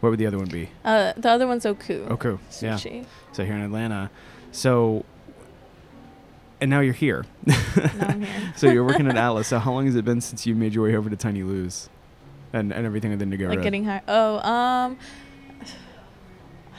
what 0.00 0.10
would 0.10 0.18
the 0.18 0.26
other 0.26 0.38
one 0.38 0.48
be? 0.48 0.70
Uh, 0.84 1.12
the 1.16 1.28
other 1.30 1.46
one's 1.46 1.66
Oku. 1.66 2.06
Oku. 2.08 2.38
Yeah. 2.60 2.74
Sushi. 2.74 3.04
So 3.32 3.44
here 3.44 3.54
in 3.54 3.60
Atlanta. 3.62 4.10
So 4.52 5.04
and 6.60 6.70
now 6.70 6.80
you're 6.80 6.94
here. 6.94 7.24
Now 7.46 7.54
here. 8.18 8.52
so 8.56 8.70
you're 8.70 8.84
working 8.84 9.06
at 9.08 9.16
Atlas. 9.16 9.46
So 9.48 9.58
how 9.58 9.72
long 9.72 9.86
has 9.86 9.94
it 9.94 10.04
been 10.04 10.20
since 10.20 10.46
you 10.46 10.54
made 10.54 10.74
your 10.74 10.84
way 10.84 10.96
over 10.96 11.08
to 11.08 11.16
Tiny 11.16 11.42
Lou's 11.42 11.88
and, 12.52 12.72
and 12.72 12.84
everything 12.86 13.10
with 13.10 13.22
Indigo 13.22 13.48
like 13.48 13.62
getting 13.62 13.84
hired. 13.84 14.02
Oh, 14.08 14.38
um, 14.38 14.98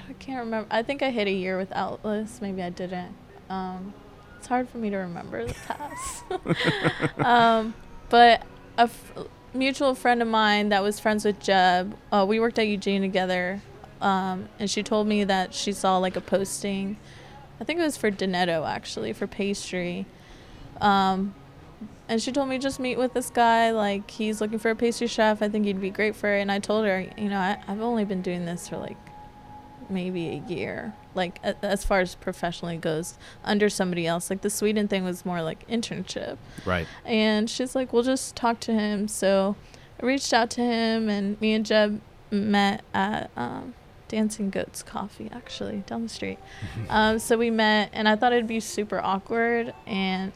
I 0.09 0.13
can't 0.19 0.39
remember. 0.39 0.67
I 0.71 0.83
think 0.83 1.01
I 1.01 1.11
hit 1.11 1.27
a 1.27 1.31
year 1.31 1.57
with 1.57 1.71
Atlas. 1.71 2.39
Maybe 2.41 2.61
I 2.61 2.69
didn't. 2.69 3.15
Um, 3.49 3.93
hard 4.49 4.67
for 4.67 4.77
me 4.77 4.89
to 4.89 4.97
remember 4.97 5.45
the 5.45 5.55
past. 5.65 6.23
um, 7.25 7.73
but 8.09 8.43
a 8.77 8.81
f- 8.81 9.13
mutual 9.53 9.95
friend 9.95 10.21
of 10.21 10.27
mine 10.27 10.69
that 10.69 10.83
was 10.83 10.99
friends 10.99 11.23
with 11.23 11.39
Jeb, 11.39 11.95
uh, 12.11 12.25
we 12.27 12.39
worked 12.39 12.59
at 12.59 12.67
Eugene 12.67 13.01
together, 13.01 13.61
um, 14.01 14.49
and 14.59 14.69
she 14.69 14.83
told 14.83 15.07
me 15.07 15.23
that 15.23 15.53
she 15.53 15.71
saw 15.71 15.97
like 15.97 16.15
a 16.15 16.21
posting. 16.21 16.97
I 17.61 17.63
think 17.63 17.79
it 17.79 17.83
was 17.83 17.95
for 17.95 18.11
Donetto 18.11 18.67
actually 18.67 19.13
for 19.13 19.27
pastry. 19.27 20.05
Um, 20.81 21.35
and 22.07 22.21
she 22.21 22.31
told 22.31 22.49
me 22.49 22.57
just 22.57 22.79
meet 22.79 22.97
with 22.97 23.13
this 23.13 23.29
guy. 23.29 23.71
Like 23.71 24.09
he's 24.09 24.41
looking 24.41 24.59
for 24.59 24.71
a 24.71 24.75
pastry 24.75 25.07
chef. 25.07 25.41
I 25.41 25.49
think 25.49 25.65
he'd 25.65 25.79
be 25.79 25.89
great 25.89 26.15
for 26.15 26.33
it. 26.33 26.41
And 26.41 26.51
I 26.51 26.59
told 26.59 26.85
her, 26.85 27.05
you 27.17 27.29
know, 27.29 27.37
I, 27.37 27.61
I've 27.67 27.81
only 27.81 28.05
been 28.05 28.21
doing 28.21 28.45
this 28.45 28.67
for 28.67 28.77
like 28.77 28.97
maybe 29.89 30.29
a 30.29 30.51
year. 30.51 30.93
Like 31.15 31.39
a, 31.43 31.55
as 31.63 31.83
far 31.83 31.99
as 32.01 32.15
professionally 32.15 32.77
goes, 32.77 33.17
under 33.43 33.69
somebody 33.69 34.07
else. 34.07 34.29
Like 34.29 34.41
the 34.41 34.49
Sweden 34.49 34.87
thing 34.87 35.03
was 35.03 35.25
more 35.25 35.41
like 35.41 35.67
internship. 35.67 36.37
right. 36.65 36.87
And 37.05 37.49
she's 37.49 37.75
like, 37.75 37.93
we'll 37.93 38.03
just 38.03 38.35
talk 38.35 38.59
to 38.61 38.73
him. 38.73 39.07
So 39.07 39.55
I 40.01 40.05
reached 40.05 40.33
out 40.33 40.49
to 40.51 40.61
him, 40.61 41.09
and 41.09 41.39
me 41.41 41.53
and 41.53 41.65
Jeb 41.65 42.01
met 42.31 42.83
at 42.93 43.31
um, 43.35 43.73
Dancing 44.07 44.49
Goats 44.49 44.83
Coffee, 44.83 45.29
actually, 45.31 45.83
down 45.87 46.03
the 46.03 46.09
street. 46.09 46.39
um, 46.89 47.19
so 47.19 47.37
we 47.37 47.49
met, 47.49 47.89
and 47.93 48.07
I 48.07 48.15
thought 48.15 48.31
it'd 48.31 48.47
be 48.47 48.59
super 48.59 48.99
awkward. 48.99 49.73
And 49.85 50.31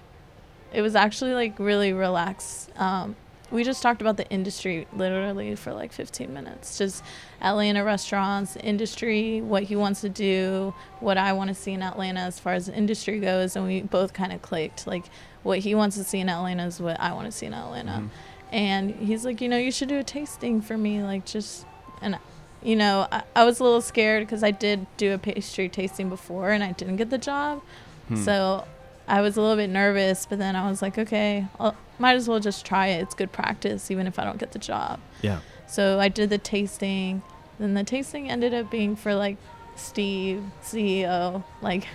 it 0.74 0.82
was 0.82 0.96
actually 0.96 1.34
like 1.34 1.60
really 1.60 1.94
relaxed. 1.94 2.72
Um, 2.78 3.16
we 3.54 3.64
just 3.64 3.84
talked 3.84 4.02
about 4.02 4.18
the 4.18 4.28
industry 4.30 4.88
literally 4.94 5.56
for 5.56 5.72
like 5.74 5.94
15 5.94 6.34
minutes. 6.34 6.78
Just 6.78 7.04
Atlanta 7.40 7.84
restaurants, 7.84 8.56
industry, 8.56 9.42
what 9.42 9.62
he 9.64 9.76
wants 9.76 10.02
to 10.02 10.10
do, 10.10 10.74
what 11.00 11.20
I 11.20 11.34
want 11.34 11.50
to 11.50 11.54
see 11.54 11.72
in 11.72 11.84
Atlanta 11.84 12.22
as 12.22 12.40
far 12.40 12.54
as 12.54 12.66
the 12.66 12.76
industry 12.76 13.20
goes. 13.20 13.56
And 13.56 13.66
we 13.66 13.82
both 13.82 14.12
kind 14.12 14.34
of 14.34 14.42
clicked. 14.42 14.88
Like, 14.88 15.06
what 15.44 15.60
he 15.60 15.76
wants 15.76 15.96
to 15.98 16.04
see 16.04 16.20
in 16.20 16.30
Atlanta 16.30 16.66
is 16.66 16.82
what 16.82 17.00
I 17.00 17.14
want 17.14 17.26
to 17.28 17.32
see 17.32 17.46
in 17.46 17.54
Atlanta. 17.54 17.92
Mhm. 18.04 18.10
And 18.52 18.96
he's 18.96 19.24
like, 19.24 19.40
you 19.40 19.50
know, 19.50 19.58
you 19.58 19.72
should 19.72 19.90
do 19.90 20.00
a 20.00 20.04
tasting 20.04 20.60
for 20.62 20.76
me. 20.78 21.04
Like, 21.04 21.26
just, 21.26 21.66
and, 22.02 22.18
you 22.64 22.76
know, 22.76 23.08
I, 23.12 23.22
I 23.36 23.44
was 23.46 23.60
a 23.60 23.64
little 23.64 23.82
scared 23.82 24.26
because 24.26 24.44
I 24.44 24.50
did 24.52 24.88
do 24.98 25.14
a 25.14 25.18
pastry 25.20 25.70
tasting 25.70 26.10
before 26.10 26.50
and 26.52 26.64
I 26.64 26.72
didn't 26.72 26.96
get 26.96 27.12
the 27.12 27.18
job. 27.20 27.62
Hmm. 28.08 28.16
So 28.16 28.66
I 29.08 29.22
was 29.22 29.38
a 29.38 29.42
little 29.42 29.58
bit 29.58 29.70
nervous, 29.70 30.26
but 30.26 30.40
then 30.40 30.56
I 30.56 30.70
was 30.70 30.82
like, 30.82 30.98
okay, 30.98 31.48
I'll, 31.60 31.76
might 32.00 32.16
as 32.16 32.28
well 32.28 32.40
just 32.40 32.66
try 32.66 32.88
it. 32.88 33.02
It's 33.02 33.14
good 33.14 33.32
practice, 33.32 33.92
even 33.92 34.08
if 34.08 34.18
I 34.18 34.24
don't 34.24 34.38
get 34.38 34.52
the 34.52 34.60
job. 34.60 35.00
Yeah. 35.22 35.40
So 35.68 36.00
I 36.00 36.08
did 36.08 36.30
the 36.30 36.38
tasting. 36.38 37.22
Then 37.60 37.74
the 37.74 37.84
tasting 37.84 38.30
ended 38.30 38.54
up 38.54 38.72
being 38.72 38.96
for 38.96 39.14
like 39.14 39.38
Steve, 39.76 40.44
CEO, 40.62 41.44
like 41.62 41.88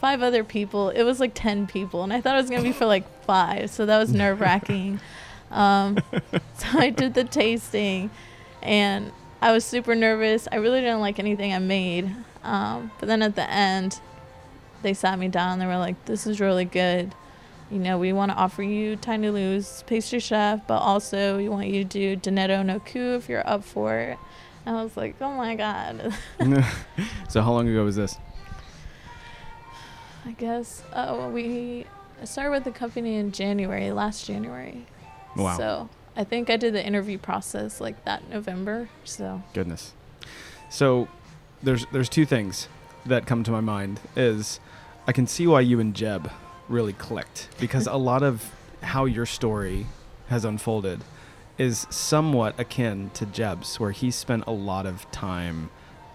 five 0.00 0.22
other 0.22 0.44
people. 0.44 0.90
It 0.90 1.02
was 1.02 1.20
like 1.20 1.32
10 1.34 1.66
people. 1.66 2.02
And 2.02 2.12
I 2.12 2.20
thought 2.20 2.34
it 2.34 2.40
was 2.40 2.50
going 2.50 2.62
to 2.62 2.68
be 2.68 2.72
for 2.72 2.86
like 2.86 3.04
five. 3.24 3.70
So 3.70 3.86
that 3.86 3.98
was 3.98 4.12
nerve 4.12 4.40
wracking. 4.40 5.00
um, 5.50 5.98
so 6.56 6.78
I 6.78 6.90
did 6.90 7.14
the 7.14 7.24
tasting 7.24 8.10
and 8.62 9.12
I 9.42 9.52
was 9.52 9.64
super 9.64 9.94
nervous. 9.94 10.48
I 10.50 10.56
really 10.56 10.80
didn't 10.80 11.00
like 11.00 11.18
anything 11.18 11.52
I 11.52 11.58
made. 11.58 12.14
Um, 12.42 12.90
but 12.98 13.06
then 13.06 13.22
at 13.22 13.36
the 13.36 13.48
end, 13.50 14.00
they 14.82 14.94
sat 14.94 15.18
me 15.18 15.28
down. 15.28 15.58
They 15.58 15.66
were 15.66 15.78
like, 15.78 16.04
this 16.06 16.26
is 16.26 16.40
really 16.40 16.64
good. 16.64 17.14
You 17.70 17.78
know, 17.78 17.98
we 17.98 18.12
want 18.12 18.32
to 18.32 18.36
offer 18.36 18.62
you 18.62 18.96
Tiny 18.96 19.30
Lou's 19.30 19.84
pastry 19.86 20.18
chef, 20.18 20.66
but 20.66 20.78
also 20.78 21.36
we 21.36 21.48
want 21.48 21.68
you 21.68 21.84
to 21.84 21.88
do 21.88 22.16
Donetto 22.16 22.64
no 22.66 22.80
Ku 22.80 23.14
if 23.14 23.28
you're 23.28 23.46
up 23.48 23.62
for 23.62 23.96
it. 23.96 24.18
And 24.66 24.76
I 24.76 24.82
was 24.82 24.96
like, 24.96 25.16
oh 25.20 25.32
my 25.32 25.54
God. 25.54 26.12
so 27.28 27.42
how 27.42 27.52
long 27.52 27.68
ago 27.68 27.84
was 27.84 27.96
this? 27.96 28.18
I 30.26 30.32
guess. 30.32 30.82
Oh, 30.92 31.18
well, 31.18 31.30
we 31.30 31.86
started 32.24 32.50
with 32.50 32.64
the 32.64 32.72
company 32.72 33.16
in 33.16 33.32
January, 33.32 33.92
last 33.92 34.26
January. 34.26 34.86
Wow. 35.36 35.56
So 35.56 35.88
I 36.16 36.24
think 36.24 36.50
I 36.50 36.56
did 36.56 36.74
the 36.74 36.84
interview 36.84 37.18
process 37.18 37.80
like 37.80 38.04
that 38.04 38.28
November. 38.28 38.88
So 39.04 39.42
Goodness. 39.54 39.94
So 40.68 41.08
there's 41.62 41.86
there's 41.92 42.08
two 42.08 42.26
things 42.26 42.68
that 43.06 43.26
come 43.26 43.44
to 43.44 43.50
my 43.50 43.60
mind 43.60 44.00
is 44.16 44.60
I 45.06 45.12
can 45.12 45.26
see 45.26 45.46
why 45.46 45.60
you 45.60 45.80
and 45.80 45.94
Jeb 45.94 46.30
really 46.68 46.92
clicked 46.92 47.48
because 47.58 47.86
a 47.86 47.96
lot 47.96 48.22
of 48.22 48.50
how 48.82 49.04
your 49.04 49.26
story 49.26 49.86
has 50.28 50.44
unfolded 50.44 51.02
is 51.58 51.86
somewhat 51.90 52.58
akin 52.58 53.10
to 53.14 53.26
Jeb's 53.26 53.78
where 53.78 53.90
he 53.90 54.10
spent 54.10 54.44
a 54.46 54.52
lot 54.52 54.86
of 54.86 55.10
time 55.10 55.70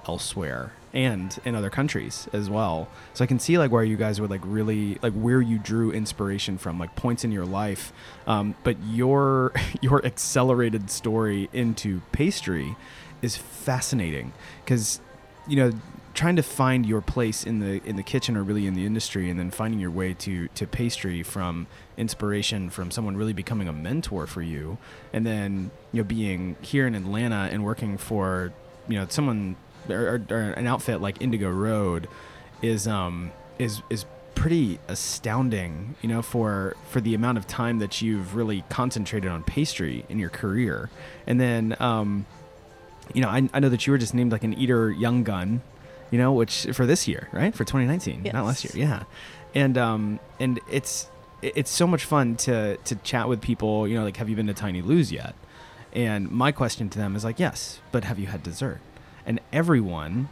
elsewhere 0.08 0.74
and 0.94 1.38
in 1.44 1.56
other 1.56 1.70
countries 1.70 2.28
as 2.32 2.50
well. 2.50 2.88
So 3.14 3.24
I 3.24 3.28
can 3.28 3.38
see 3.38 3.58
like 3.58 3.70
where 3.70 3.84
you 3.84 3.98
guys 3.98 4.22
would 4.22 4.30
like 4.30 4.42
really 4.44 4.98
like 5.02 5.14
where 5.14 5.42
you 5.42 5.60
drew 5.60 5.92
inspiration 5.92 6.58
from, 6.58 6.80
like 6.80 6.96
points 6.96 7.24
in 7.24 7.32
your 7.32 7.46
life. 7.46 7.92
Um, 8.26 8.56
but 8.64 8.78
your 8.86 9.52
your 9.82 10.04
accelerated 10.06 10.90
story 10.90 11.50
into 11.52 12.02
pastry 12.12 12.76
is 13.22 13.36
fascinating 13.36 14.32
because 14.64 15.02
you 15.48 15.58
know 15.58 15.72
trying 16.16 16.38
to 16.38 16.42
find 16.42 16.86
your 16.86 17.02
place 17.02 17.44
in 17.44 17.60
the 17.60 17.84
in 17.88 17.98
the 17.98 18.04
kitchen 18.04 18.36
or 18.38 18.44
really 18.44 18.66
in 18.66 18.74
the 18.74 18.86
industry 18.86 19.30
and 19.30 19.38
then 19.38 19.52
finding 19.52 19.80
your 19.80 19.92
way 19.92 20.14
to 20.14 20.48
to 20.50 20.66
pastry 20.66 21.22
from 21.22 21.68
inspiration 21.98 22.70
from 22.70 22.90
someone 22.90 23.18
really 23.18 23.34
becoming 23.34 23.68
a 23.68 23.74
mentor 23.74 24.26
for 24.26 24.42
you 24.42 24.78
and 25.14 25.26
then 25.26 25.70
you 25.92 26.02
know 26.02 26.08
being 26.08 26.56
here 26.62 26.88
in 26.88 26.96
Atlanta 26.96 27.50
and 27.52 27.64
working 27.64 27.98
for 27.98 28.54
you 28.88 28.98
know 28.98 29.06
someone 29.10 29.56
or, 29.90 30.22
or, 30.30 30.38
an 30.38 30.66
outfit 30.66 31.02
like 31.02 31.22
Indigo 31.22 31.50
Road 31.50 32.08
is 32.62 32.88
um 32.88 33.32
is 33.60 33.82
is 33.90 34.06
pretty 34.36 34.80
astounding 34.88 35.96
you 36.02 36.10
know 36.10 36.22
for 36.22 36.76
for 36.90 37.02
the 37.02 37.14
amount 37.14 37.38
of 37.38 37.46
time 37.46 37.80
that 37.80 38.02
you've 38.02 38.36
really 38.36 38.64
concentrated 38.70 39.30
on 39.30 39.44
pastry 39.44 40.06
in 40.08 40.18
your 40.18 40.30
career. 40.30 40.90
And 41.28 41.42
then 41.42 41.76
um 41.80 42.26
you 43.14 43.22
know 43.22 43.28
I, 43.28 43.50
I 43.54 43.60
know 43.60 43.70
that 43.70 43.86
you 43.86 43.92
were 43.92 43.98
just 43.98 44.14
named 44.14 44.32
like 44.32 44.46
an 44.46 44.54
eater 44.54 44.90
young 44.92 45.24
gun 45.24 45.62
you 46.16 46.22
know, 46.22 46.32
which 46.32 46.66
for 46.72 46.86
this 46.86 47.10
year, 47.10 47.28
right? 47.34 47.54
For 47.54 47.66
2019, 47.66 48.22
yes. 48.24 48.34
not 48.34 48.46
last 48.46 48.64
year. 48.64 48.72
Yeah. 48.74 49.04
And 49.54 49.78
um 49.78 50.22
and 50.40 50.62
it's 50.72 51.10
it's 51.42 51.70
so 51.70 51.86
much 51.86 52.06
fun 52.06 52.38
to 52.38 52.78
to 52.78 52.96
chat 52.96 53.28
with 53.28 53.42
people, 53.42 53.86
you 53.86 53.98
know, 53.98 54.06
like 54.06 54.16
have 54.16 54.30
you 54.30 54.36
been 54.38 54.48
to 54.48 54.54
Tiny 54.54 54.82
Lou's 54.82 55.12
yet? 55.12 55.36
And 55.92 56.32
my 56.32 56.54
question 56.54 56.90
to 56.92 56.98
them 56.98 57.18
is 57.18 57.26
like, 57.26 57.38
yes, 57.38 57.82
but 57.92 58.06
have 58.06 58.18
you 58.18 58.28
had 58.28 58.44
dessert? 58.44 58.80
And 59.26 59.42
everyone 59.52 60.30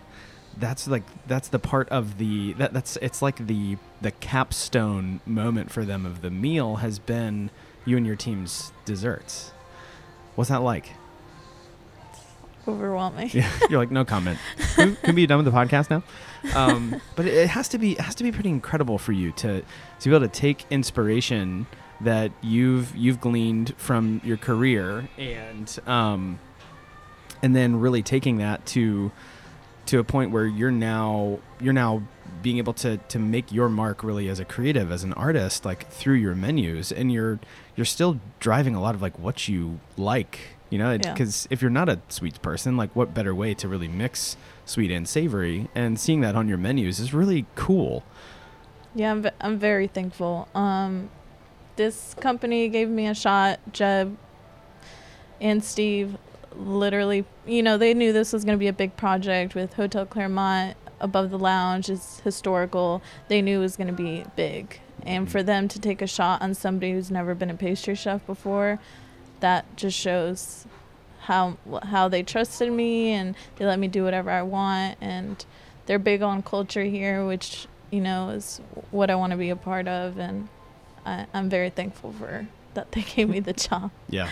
that's 0.57 0.87
like 0.87 1.03
that's 1.27 1.49
the 1.49 1.59
part 1.59 1.89
of 1.89 2.17
the 2.17 2.53
that 2.53 2.71
that's 2.71 2.95
it's 3.01 3.21
like 3.21 3.45
the 3.47 3.75
the 3.99 4.11
capstone 4.11 5.19
moment 5.25 5.69
for 5.69 5.83
them 5.83 6.05
of 6.05 6.21
the 6.21 6.31
meal 6.31 6.77
has 6.77 6.97
been 6.97 7.49
you 7.83 7.97
and 7.97 8.07
your 8.07 8.15
team's 8.15 8.71
desserts. 8.85 9.51
What's 10.35 10.49
that 10.49 10.61
like? 10.61 10.91
Overwhelming. 12.67 13.29
Yeah, 13.33 13.51
you're 13.69 13.79
like 13.79 13.91
no 13.91 14.05
comment. 14.05 14.39
Can, 14.75 14.95
can 14.97 15.15
be 15.15 15.25
done 15.25 15.43
with 15.43 15.45
the 15.45 15.57
podcast 15.57 15.89
now? 15.89 16.03
Um, 16.55 17.01
but 17.15 17.25
it, 17.25 17.33
it 17.33 17.49
has 17.49 17.67
to 17.69 17.77
be 17.77 17.93
it 17.93 18.01
has 18.01 18.15
to 18.15 18.23
be 18.23 18.31
pretty 18.31 18.49
incredible 18.49 18.97
for 18.97 19.11
you 19.11 19.31
to 19.33 19.61
to 19.61 20.09
be 20.09 20.15
able 20.15 20.27
to 20.27 20.33
take 20.33 20.65
inspiration 20.69 21.67
that 22.01 22.31
you've 22.41 22.95
you've 22.95 23.21
gleaned 23.21 23.73
from 23.77 24.21
your 24.23 24.37
career 24.37 25.07
and 25.17 25.79
um, 25.87 26.39
and 27.41 27.55
then 27.55 27.79
really 27.79 28.03
taking 28.03 28.37
that 28.37 28.65
to 28.67 29.11
to 29.85 29.99
a 29.99 30.03
point 30.03 30.31
where 30.31 30.45
you're 30.45 30.71
now 30.71 31.39
you're 31.59 31.73
now 31.73 32.03
being 32.41 32.57
able 32.57 32.73
to 32.73 32.97
to 32.97 33.19
make 33.19 33.51
your 33.51 33.69
mark 33.69 34.03
really 34.03 34.27
as 34.27 34.39
a 34.39 34.45
creative 34.45 34.91
as 34.91 35.03
an 35.03 35.13
artist 35.13 35.65
like 35.65 35.89
through 35.89 36.15
your 36.15 36.35
menus 36.35 36.91
and 36.91 37.11
you're 37.11 37.39
you're 37.75 37.85
still 37.85 38.19
driving 38.39 38.75
a 38.75 38.81
lot 38.81 38.95
of 38.95 39.01
like 39.01 39.17
what 39.17 39.47
you 39.47 39.79
like 39.97 40.52
you 40.73 40.79
know 40.79 40.97
because 40.97 41.45
Yeah. 41.45 41.53
if 41.53 41.61
you're 41.61 41.69
not 41.81 41.87
a 41.87 41.99
sweets 42.09 42.39
person 42.39 42.75
like 42.75 42.91
what 42.95 43.13
better 43.13 43.33
way 43.35 43.53
to 43.53 43.67
really 43.67 43.87
mix 43.87 44.35
sweet 44.65 44.89
and 44.91 45.07
savory 45.07 45.67
and 45.75 45.99
seeing 45.99 46.21
that 46.21 46.35
on 46.35 46.47
your 46.49 46.57
menus 46.57 46.99
is 46.99 47.13
really 47.13 47.45
cool 47.55 48.03
Yeah, 48.95 49.11
I'm, 49.11 49.21
ve- 49.23 49.37
I'm 49.41 49.57
very 49.59 49.87
thankful. 49.87 50.47
Um, 50.55 51.09
this 51.75 52.15
company 52.19 52.69
gave 52.69 52.89
me 52.89 53.07
a 53.07 53.15
shot. 53.15 53.59
Jeb 53.71 54.17
and 55.41 55.63
Steve 55.63 56.17
literally, 56.55 57.25
you 57.47 57.63
know, 57.63 57.77
they 57.77 57.93
knew 57.93 58.13
this 58.13 58.31
was 58.31 58.43
going 58.45 58.55
to 58.57 58.59
be 58.59 58.67
a 58.67 58.73
big 58.73 58.95
project 58.95 59.55
with 59.55 59.73
Hotel 59.73 60.05
Clermont 60.05 60.77
above 60.99 61.31
the 61.31 61.39
lounge. 61.39 61.89
It's 61.89 62.19
historical. 62.21 63.01
They 63.27 63.41
knew 63.41 63.57
it 63.59 63.61
was 63.61 63.75
going 63.75 63.87
to 63.87 63.93
be 63.93 64.23
big. 64.35 64.79
And 65.05 65.29
for 65.29 65.41
them 65.43 65.67
to 65.69 65.79
take 65.79 66.01
a 66.01 66.07
shot 66.07 66.41
on 66.43 66.53
somebody 66.53 66.91
who's 66.93 67.09
never 67.11 67.33
been 67.35 67.49
a 67.49 67.55
pastry 67.55 67.95
chef 67.95 68.25
before, 68.25 68.79
that 69.43 69.75
just 69.75 69.99
shows 69.99 70.65
how 71.19 71.57
how 71.83 72.07
they 72.07 72.23
trusted 72.23 72.71
me 72.71 73.11
and 73.11 73.35
they 73.57 73.65
let 73.65 73.77
me 73.77 73.89
do 73.89 74.05
whatever 74.05 74.31
I 74.31 74.41
want 74.41 74.97
and 75.01 75.45
they're 75.85 75.99
big 75.99 76.21
on 76.21 76.41
culture 76.41 76.85
here, 76.85 77.25
which 77.25 77.67
you 77.91 77.99
know 77.99 78.29
is 78.29 78.61
what 78.91 79.09
I 79.09 79.15
want 79.15 79.31
to 79.31 79.37
be 79.37 79.49
a 79.49 79.55
part 79.57 79.89
of, 79.89 80.17
and 80.17 80.47
I, 81.05 81.25
I'm 81.33 81.49
very 81.49 81.69
thankful 81.69 82.13
for 82.13 82.47
that 82.73 82.93
they 82.93 83.01
gave 83.15 83.27
me 83.27 83.41
the 83.41 83.51
job. 83.51 83.91
Yeah. 84.09 84.29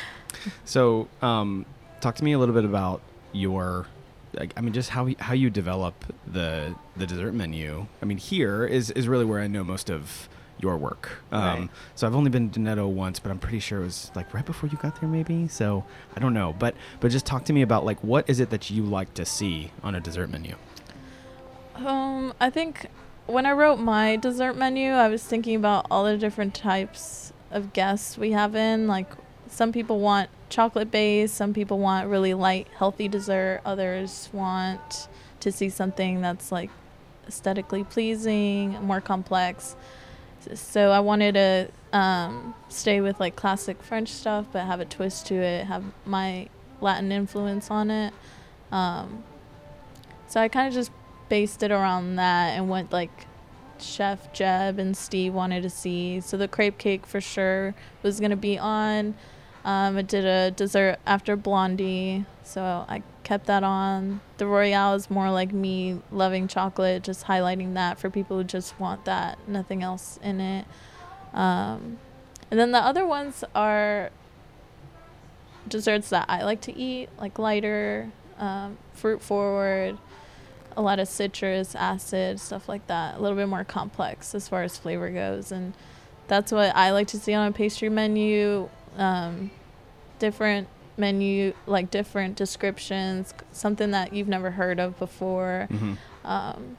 So, 0.63 1.09
um, 1.21 1.65
talk 1.99 2.15
to 2.15 2.23
me 2.23 2.31
a 2.31 2.39
little 2.39 2.55
bit 2.55 2.63
about 2.63 3.01
your, 3.33 3.87
like, 4.33 4.53
I 4.55 4.61
mean, 4.61 4.71
just 4.71 4.91
how 4.91 5.09
how 5.19 5.33
you 5.33 5.49
develop 5.49 5.93
the 6.25 6.73
the 6.95 7.05
dessert 7.05 7.33
menu. 7.33 7.85
I 8.01 8.05
mean, 8.05 8.17
here 8.17 8.65
is 8.65 8.91
is 8.91 9.09
really 9.09 9.25
where 9.25 9.41
I 9.41 9.47
know 9.47 9.65
most 9.65 9.89
of 9.89 10.29
your 10.61 10.77
work. 10.77 11.09
Um, 11.31 11.41
Right. 11.41 11.69
So 11.95 12.07
I've 12.07 12.15
only 12.15 12.29
been 12.29 12.49
to 12.51 12.59
Netto 12.59 12.87
once, 12.87 13.19
but 13.19 13.31
I'm 13.31 13.39
pretty 13.39 13.59
sure 13.59 13.81
it 13.81 13.85
was 13.85 14.11
like 14.15 14.33
right 14.33 14.45
before 14.45 14.69
you 14.69 14.77
got 14.77 14.99
there, 14.99 15.09
maybe. 15.09 15.47
So 15.47 15.83
I 16.15 16.19
don't 16.19 16.33
know, 16.33 16.55
but 16.57 16.75
but 16.99 17.11
just 17.11 17.25
talk 17.25 17.45
to 17.45 17.53
me 17.53 17.61
about 17.61 17.85
like 17.85 18.03
what 18.03 18.29
is 18.29 18.39
it 18.39 18.49
that 18.51 18.69
you 18.69 18.83
like 18.83 19.13
to 19.15 19.25
see 19.25 19.71
on 19.83 19.95
a 19.95 19.99
dessert 19.99 20.29
menu? 20.29 20.55
Um, 21.75 22.33
I 22.39 22.49
think 22.49 22.87
when 23.27 23.45
I 23.45 23.51
wrote 23.51 23.77
my 23.79 24.15
dessert 24.15 24.55
menu, 24.55 24.91
I 24.91 25.07
was 25.07 25.23
thinking 25.23 25.55
about 25.55 25.87
all 25.89 26.03
the 26.03 26.17
different 26.17 26.53
types 26.53 27.33
of 27.49 27.73
guests 27.73 28.17
we 28.17 28.31
have 28.31 28.55
in. 28.55 28.87
Like, 28.87 29.07
some 29.47 29.71
people 29.71 29.99
want 29.99 30.29
chocolate 30.49 30.91
based, 30.91 31.35
some 31.35 31.53
people 31.53 31.79
want 31.79 32.09
really 32.09 32.33
light, 32.33 32.67
healthy 32.77 33.07
dessert, 33.07 33.61
others 33.65 34.29
want 34.33 35.07
to 35.39 35.51
see 35.51 35.69
something 35.69 36.21
that's 36.21 36.51
like 36.51 36.69
aesthetically 37.27 37.83
pleasing, 37.83 38.71
more 38.83 39.01
complex. 39.01 39.75
So 40.55 40.91
I 40.91 40.99
wanted 40.99 41.33
to 41.33 41.97
um, 41.97 42.55
stay 42.69 43.01
with 43.01 43.19
like 43.19 43.35
classic 43.35 43.81
French 43.81 44.09
stuff, 44.09 44.47
but 44.51 44.65
have 44.65 44.79
a 44.79 44.85
twist 44.85 45.27
to 45.27 45.35
it, 45.35 45.65
have 45.65 45.83
my 46.05 46.47
Latin 46.79 47.11
influence 47.11 47.69
on 47.69 47.91
it. 47.91 48.13
Um, 48.71 49.23
so 50.27 50.39
I 50.39 50.47
kind 50.47 50.67
of 50.67 50.73
just 50.73 50.91
based 51.29 51.63
it 51.63 51.71
around 51.71 52.15
that 52.15 52.57
and 52.57 52.69
what 52.69 52.91
like 52.91 53.27
Chef 53.79 54.31
Jeb 54.33 54.79
and 54.79 54.95
Steve 54.95 55.33
wanted 55.33 55.63
to 55.63 55.69
see. 55.69 56.21
So 56.21 56.37
the 56.37 56.47
crepe 56.47 56.77
cake 56.77 57.05
for 57.05 57.21
sure 57.21 57.73
was 58.03 58.19
gonna 58.19 58.35
be 58.35 58.57
on. 58.57 59.15
Um, 59.63 59.97
I 59.97 60.01
did 60.01 60.25
a 60.25 60.51
dessert 60.51 60.97
after 61.05 61.35
Blondie, 61.35 62.25
so 62.43 62.85
I 62.87 63.03
kept 63.31 63.45
that 63.45 63.63
on. 63.63 64.19
The 64.39 64.45
Royale 64.45 64.93
is 64.95 65.09
more 65.09 65.31
like 65.31 65.53
me 65.53 66.01
loving 66.11 66.49
chocolate, 66.49 67.01
just 67.01 67.27
highlighting 67.27 67.75
that 67.75 67.97
for 67.97 68.09
people 68.09 68.35
who 68.35 68.43
just 68.43 68.77
want 68.77 69.05
that, 69.05 69.47
nothing 69.47 69.81
else 69.81 70.19
in 70.21 70.41
it. 70.41 70.65
Um, 71.33 71.97
and 72.49 72.59
then 72.59 72.73
the 72.73 72.79
other 72.79 73.05
ones 73.05 73.45
are 73.55 74.09
desserts 75.65 76.09
that 76.09 76.25
I 76.27 76.43
like 76.43 76.59
to 76.63 76.77
eat, 76.77 77.07
like 77.17 77.39
lighter, 77.39 78.11
um, 78.37 78.77
fruit 78.91 79.21
forward, 79.21 79.97
a 80.75 80.81
lot 80.81 80.99
of 80.99 81.07
citrus, 81.07 81.73
acid, 81.73 82.37
stuff 82.37 82.67
like 82.67 82.85
that. 82.87 83.15
A 83.15 83.21
little 83.21 83.37
bit 83.37 83.47
more 83.47 83.63
complex 83.63 84.35
as 84.35 84.49
far 84.49 84.63
as 84.63 84.77
flavor 84.77 85.09
goes, 85.09 85.53
and 85.53 85.73
that's 86.27 86.51
what 86.51 86.75
I 86.75 86.91
like 86.91 87.07
to 87.07 87.17
see 87.17 87.33
on 87.33 87.47
a 87.47 87.53
pastry 87.53 87.87
menu. 87.87 88.67
Um, 88.97 89.51
different 90.19 90.67
menu, 91.01 91.53
like 91.67 91.91
different 91.91 92.37
descriptions, 92.37 93.33
something 93.51 93.91
that 93.91 94.13
you've 94.13 94.29
never 94.29 94.51
heard 94.51 94.79
of 94.79 94.97
before. 94.97 95.67
Mm-hmm. 95.69 95.93
Um, 96.25 96.77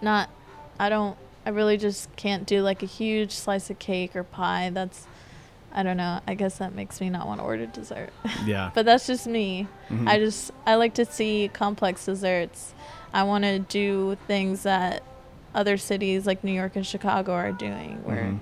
not, 0.00 0.30
I 0.78 0.88
don't, 0.88 1.18
I 1.44 1.50
really 1.50 1.76
just 1.76 2.14
can't 2.16 2.46
do 2.46 2.62
like 2.62 2.82
a 2.82 2.86
huge 2.86 3.32
slice 3.32 3.68
of 3.68 3.78
cake 3.78 4.16
or 4.16 4.24
pie. 4.24 4.70
That's, 4.72 5.06
I 5.72 5.82
don't 5.82 5.96
know. 5.98 6.20
I 6.26 6.34
guess 6.34 6.58
that 6.58 6.74
makes 6.74 7.00
me 7.00 7.10
not 7.10 7.26
want 7.26 7.40
to 7.40 7.44
order 7.44 7.66
dessert. 7.66 8.10
Yeah. 8.46 8.70
but 8.74 8.86
that's 8.86 9.06
just 9.06 9.26
me. 9.26 9.66
Mhm. 9.90 10.08
I 10.08 10.18
just 10.18 10.50
I 10.66 10.76
like 10.76 10.94
to 10.94 11.04
see 11.04 11.50
complex 11.52 12.06
desserts. 12.06 12.72
I 13.12 13.24
want 13.24 13.44
to 13.44 13.58
do 13.58 14.16
things 14.26 14.62
that 14.62 15.02
other 15.54 15.76
cities 15.76 16.26
like 16.26 16.42
New 16.44 16.52
York 16.52 16.76
and 16.76 16.86
Chicago 16.86 17.32
are 17.32 17.52
doing, 17.52 18.00
where 18.04 18.22
Mhm. 18.24 18.40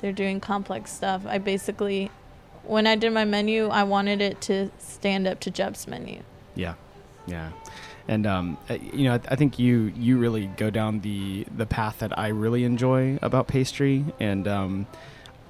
they're 0.00 0.12
doing 0.12 0.40
complex 0.40 0.92
stuff. 0.92 1.22
I 1.26 1.38
basically, 1.38 2.10
when 2.64 2.86
I 2.86 2.96
did 2.96 3.12
my 3.12 3.24
menu, 3.24 3.68
I 3.68 3.82
wanted 3.82 4.20
it 4.20 4.40
to 4.42 4.70
stand 4.78 5.26
up 5.26 5.40
to 5.40 5.50
Jeb's 5.50 5.86
menu. 5.86 6.22
Yeah, 6.54 6.74
yeah, 7.26 7.50
and 8.08 8.26
um, 8.26 8.58
you 8.68 9.04
know, 9.04 9.14
I, 9.14 9.20
I 9.28 9.36
think 9.36 9.58
you 9.58 9.92
you 9.96 10.18
really 10.18 10.46
go 10.46 10.70
down 10.70 11.00
the 11.00 11.46
the 11.56 11.66
path 11.66 11.98
that 12.00 12.18
I 12.18 12.28
really 12.28 12.64
enjoy 12.64 13.18
about 13.22 13.48
pastry, 13.48 14.04
and 14.18 14.46
um, 14.48 14.86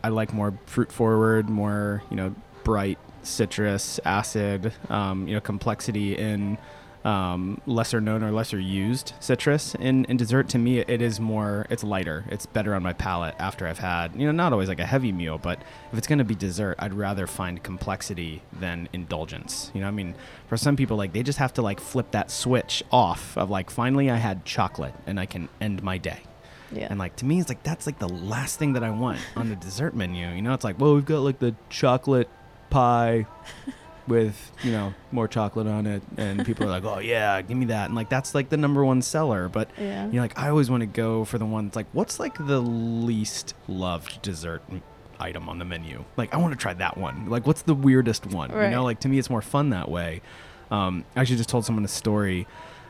I 0.03 0.09
like 0.09 0.33
more 0.33 0.59
fruit 0.67 0.93
forward, 0.93 1.49
more 1.49 2.03
you 2.11 2.17
know, 2.17 2.35
bright 2.65 2.99
citrus, 3.23 4.01
acid, 4.05 4.73
um, 4.89 5.29
you 5.29 5.35
know, 5.35 5.41
complexity 5.41 6.17
in 6.17 6.59
um, 7.05 7.61
lesser 7.67 8.01
known 8.01 8.23
or 8.23 8.31
lesser 8.31 8.59
used 8.59 9.15
citrus 9.21 9.75
in, 9.77 10.05
in 10.05 10.17
dessert 10.17 10.49
to 10.51 10.59
me 10.59 10.81
it 10.81 11.01
is 11.01 11.19
more 11.19 11.67
it's 11.71 11.83
lighter. 11.83 12.25
It's 12.31 12.47
better 12.47 12.75
on 12.75 12.83
my 12.83 12.93
palate 12.93 13.35
after 13.39 13.67
i've 13.67 13.79
had 13.79 14.15
you 14.15 14.27
know 14.27 14.33
not 14.33 14.53
always 14.53 14.69
like 14.69 14.81
a 14.81 14.87
heavy 14.87 15.13
meal 15.13 15.39
but 15.39 15.61
if 15.93 15.99
it's 15.99 16.07
going 16.07 16.19
to 16.19 16.25
be 16.25 16.35
dessert 16.35 16.77
i'd 16.79 16.95
rather 16.95 17.27
find 17.27 17.63
complexity 17.63 18.43
than 18.53 18.89
indulgence. 18.93 19.71
You 19.75 19.81
know 19.81 19.89
i 19.89 19.91
mean? 19.91 20.15
For 20.49 20.57
some 20.57 20.77
people 20.77 20.97
like 20.97 21.13
they 21.13 21.23
just 21.23 21.39
have 21.39 21.55
to 21.55 21.63
like 21.63 21.81
flip 21.81 22.11
that 22.11 22.31
switch 22.31 22.83
off 22.93 23.37
of 23.39 23.51
like 23.51 23.71
finally 23.71 24.11
i 24.11 24.17
had 24.17 24.45
chocolate 24.45 24.95
and 25.07 25.19
i 25.19 25.27
can 25.27 25.49
end 25.61 25.83
my 25.83 25.97
day. 25.99 26.21
Yeah. 26.73 26.87
and 26.89 26.99
like 26.99 27.17
to 27.17 27.25
me, 27.25 27.41
it's 27.41 27.49
like 27.49 27.63
that's 27.65 27.87
like 27.87 27.99
the 27.99 28.09
last 28.09 28.59
thing 28.59 28.75
that 28.75 28.85
I 28.85 28.91
want 28.91 29.19
on 29.37 29.49
the 29.49 29.57
dessert 29.57 29.95
menu. 29.95 30.29
You 30.29 30.41
know, 30.41 30.55
it's 30.55 30.63
like, 30.63 30.79
well, 30.79 30.95
we've 30.95 31.05
got 31.05 31.19
like 31.21 31.41
the 31.41 31.55
chocolate 31.69 32.29
pie 32.71 33.27
with 34.07 34.53
you 34.63 34.73
know 34.73 34.95
more 35.13 35.29
chocolate 35.29 35.67
on 35.67 35.87
it, 35.87 36.03
and 36.17 36.45
people 36.45 36.67
are 36.67 36.71
like, 36.71 36.85
oh 36.85 36.99
yeah, 36.99 37.41
give 37.43 37.57
me 37.57 37.67
that, 37.67 37.87
and 37.87 37.95
like 37.95 38.09
that's 38.09 38.35
like 38.35 38.49
the 38.49 38.57
number 38.57 38.85
one 38.85 39.03
seller. 39.03 39.49
But 39.49 39.71
yeah. 39.79 40.07
you 40.07 40.13
know, 40.13 40.23
like 40.23 40.39
I 40.39 40.49
always 40.49 40.71
want 40.71 40.83
to 40.83 40.87
go 40.87 41.25
for 41.25 41.39
the 41.39 41.47
one 41.47 41.67
that's 41.67 41.77
like, 41.77 41.87
what's 41.93 42.21
like 42.21 42.37
the 42.47 42.61
least 42.61 43.55
loved 43.69 44.23
dessert 44.23 44.63
item 45.19 45.49
on 45.49 45.59
the 45.59 45.65
menu? 45.65 46.05
Like 46.17 46.35
I 46.35 46.39
want 46.39 46.53
to 46.53 46.59
try 46.59 46.75
that 46.75 46.97
one. 46.97 47.29
Like 47.29 47.47
what's 47.47 47.63
the 47.63 47.75
weirdest 47.75 48.27
one? 48.27 48.51
You 48.51 48.71
know, 48.71 48.85
like 48.85 49.01
to 49.01 49.09
me, 49.09 49.19
it's 49.19 49.31
more 49.31 49.43
fun 49.43 49.71
that 49.71 49.91
way. 49.91 50.23
Um, 50.71 51.05
I 51.17 51.21
actually 51.21 51.37
just 51.37 51.49
told 51.49 51.65
someone 51.65 51.85
a 51.85 51.89
story 51.89 52.47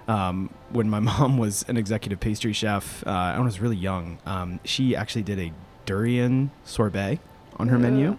um, 0.08 0.50
when 0.70 0.90
my 0.90 1.00
mom 1.10 1.38
was 1.38 1.64
an 1.68 1.76
executive 1.76 2.20
pastry 2.20 2.52
chef. 2.52 3.06
Uh, 3.06 3.10
I 3.10 3.40
was 3.40 3.60
really 3.60 3.76
young. 3.76 4.18
Um, 4.26 4.60
she 4.64 4.94
actually 4.96 5.22
did 5.22 5.38
a 5.38 5.52
durian 5.86 6.50
sorbet 6.64 7.18
on 7.56 7.68
her 7.68 7.78
menu, 7.78 8.12
Ooh. 8.12 8.18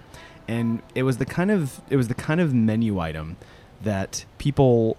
And 0.51 0.81
it 0.93 1.03
was 1.03 1.17
the 1.17 1.25
kind 1.25 1.49
of 1.49 1.81
it 1.89 1.95
was 1.95 2.09
the 2.09 2.13
kind 2.13 2.41
of 2.41 2.53
menu 2.53 2.99
item 2.99 3.37
that 3.81 4.25
people 4.37 4.97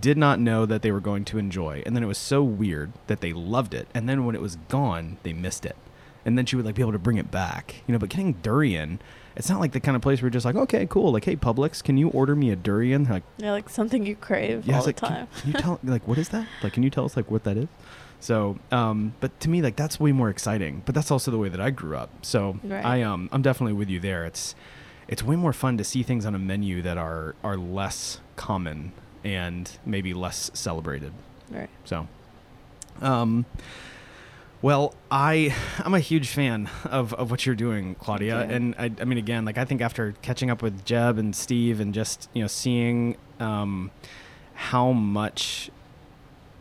did 0.00 0.16
not 0.16 0.40
know 0.40 0.64
that 0.66 0.82
they 0.82 0.90
were 0.90 1.00
going 1.00 1.24
to 1.24 1.38
enjoy 1.38 1.82
and 1.84 1.94
then 1.94 2.02
it 2.02 2.06
was 2.06 2.18
so 2.18 2.42
weird 2.42 2.90
that 3.06 3.20
they 3.20 3.32
loved 3.32 3.74
it 3.74 3.86
and 3.94 4.08
then 4.08 4.24
when 4.24 4.34
it 4.34 4.40
was 4.40 4.56
gone 4.68 5.18
they 5.22 5.32
missed 5.32 5.66
it 5.66 5.76
and 6.24 6.38
then 6.38 6.46
she 6.46 6.56
would 6.56 6.64
like 6.64 6.74
be 6.74 6.82
able 6.82 6.90
to 6.90 6.98
bring 6.98 7.18
it 7.18 7.30
back 7.30 7.76
you 7.86 7.92
know 7.92 7.98
but 7.98 8.08
getting 8.08 8.32
durian 8.34 8.98
it's 9.36 9.48
not 9.48 9.60
like 9.60 9.72
the 9.72 9.80
kind 9.80 9.94
of 9.94 10.02
place 10.02 10.20
where 10.20 10.26
you're 10.26 10.30
just 10.30 10.46
like 10.46 10.56
okay 10.56 10.86
cool 10.86 11.12
like 11.12 11.24
hey 11.24 11.36
publix 11.36 11.82
can 11.82 11.96
you 11.96 12.08
order 12.08 12.34
me 12.34 12.50
a 12.50 12.56
durian 12.56 13.04
like 13.04 13.22
yeah, 13.36 13.52
like 13.52 13.68
something 13.68 14.06
you 14.06 14.16
crave 14.16 14.66
yeah, 14.66 14.76
all 14.76 14.82
the 14.82 14.88
like, 14.88 14.96
time. 14.96 15.26
Can, 15.26 15.40
can 15.42 15.52
you 15.52 15.58
tell 15.58 15.80
like 15.84 16.08
what 16.08 16.18
is 16.18 16.30
that? 16.30 16.46
Like 16.62 16.72
can 16.72 16.82
you 16.82 16.90
tell 16.90 17.04
us 17.04 17.16
like 17.16 17.30
what 17.30 17.44
that 17.44 17.56
is? 17.56 17.68
So, 18.20 18.58
um, 18.72 19.12
but 19.20 19.38
to 19.40 19.50
me 19.50 19.60
like 19.60 19.76
that's 19.76 20.00
way 20.00 20.12
more 20.12 20.30
exciting. 20.30 20.82
But 20.86 20.94
that's 20.94 21.10
also 21.10 21.30
the 21.30 21.36
way 21.38 21.50
that 21.50 21.60
I 21.60 21.70
grew 21.70 21.96
up. 21.96 22.10
So 22.22 22.58
Right. 22.64 22.84
I 22.84 23.02
um 23.02 23.28
I'm 23.32 23.42
definitely 23.42 23.74
with 23.74 23.90
you 23.90 24.00
there. 24.00 24.24
It's 24.24 24.54
it's 25.14 25.22
way 25.22 25.36
more 25.36 25.52
fun 25.52 25.78
to 25.78 25.84
see 25.84 26.02
things 26.02 26.26
on 26.26 26.34
a 26.34 26.38
menu 26.40 26.82
that 26.82 26.98
are 26.98 27.36
are 27.44 27.56
less 27.56 28.18
common 28.34 28.90
and 29.22 29.78
maybe 29.86 30.12
less 30.12 30.50
celebrated. 30.54 31.12
right. 31.52 31.70
So, 31.84 32.08
um, 33.00 33.46
well, 34.60 34.92
I 35.12 35.54
I'm 35.78 35.94
a 35.94 36.00
huge 36.00 36.30
fan 36.30 36.68
of, 36.84 37.14
of 37.14 37.30
what 37.30 37.46
you're 37.46 37.54
doing, 37.54 37.94
Claudia, 37.94 38.40
and 38.40 38.74
I, 38.76 38.90
I 39.00 39.04
mean, 39.04 39.18
again, 39.18 39.44
like 39.44 39.56
I 39.56 39.64
think 39.64 39.80
after 39.80 40.16
catching 40.20 40.50
up 40.50 40.62
with 40.62 40.84
Jeb 40.84 41.16
and 41.16 41.36
Steve 41.36 41.78
and 41.78 41.94
just 41.94 42.28
you 42.32 42.42
know 42.42 42.48
seeing 42.48 43.16
um, 43.38 43.92
how 44.54 44.90
much 44.90 45.70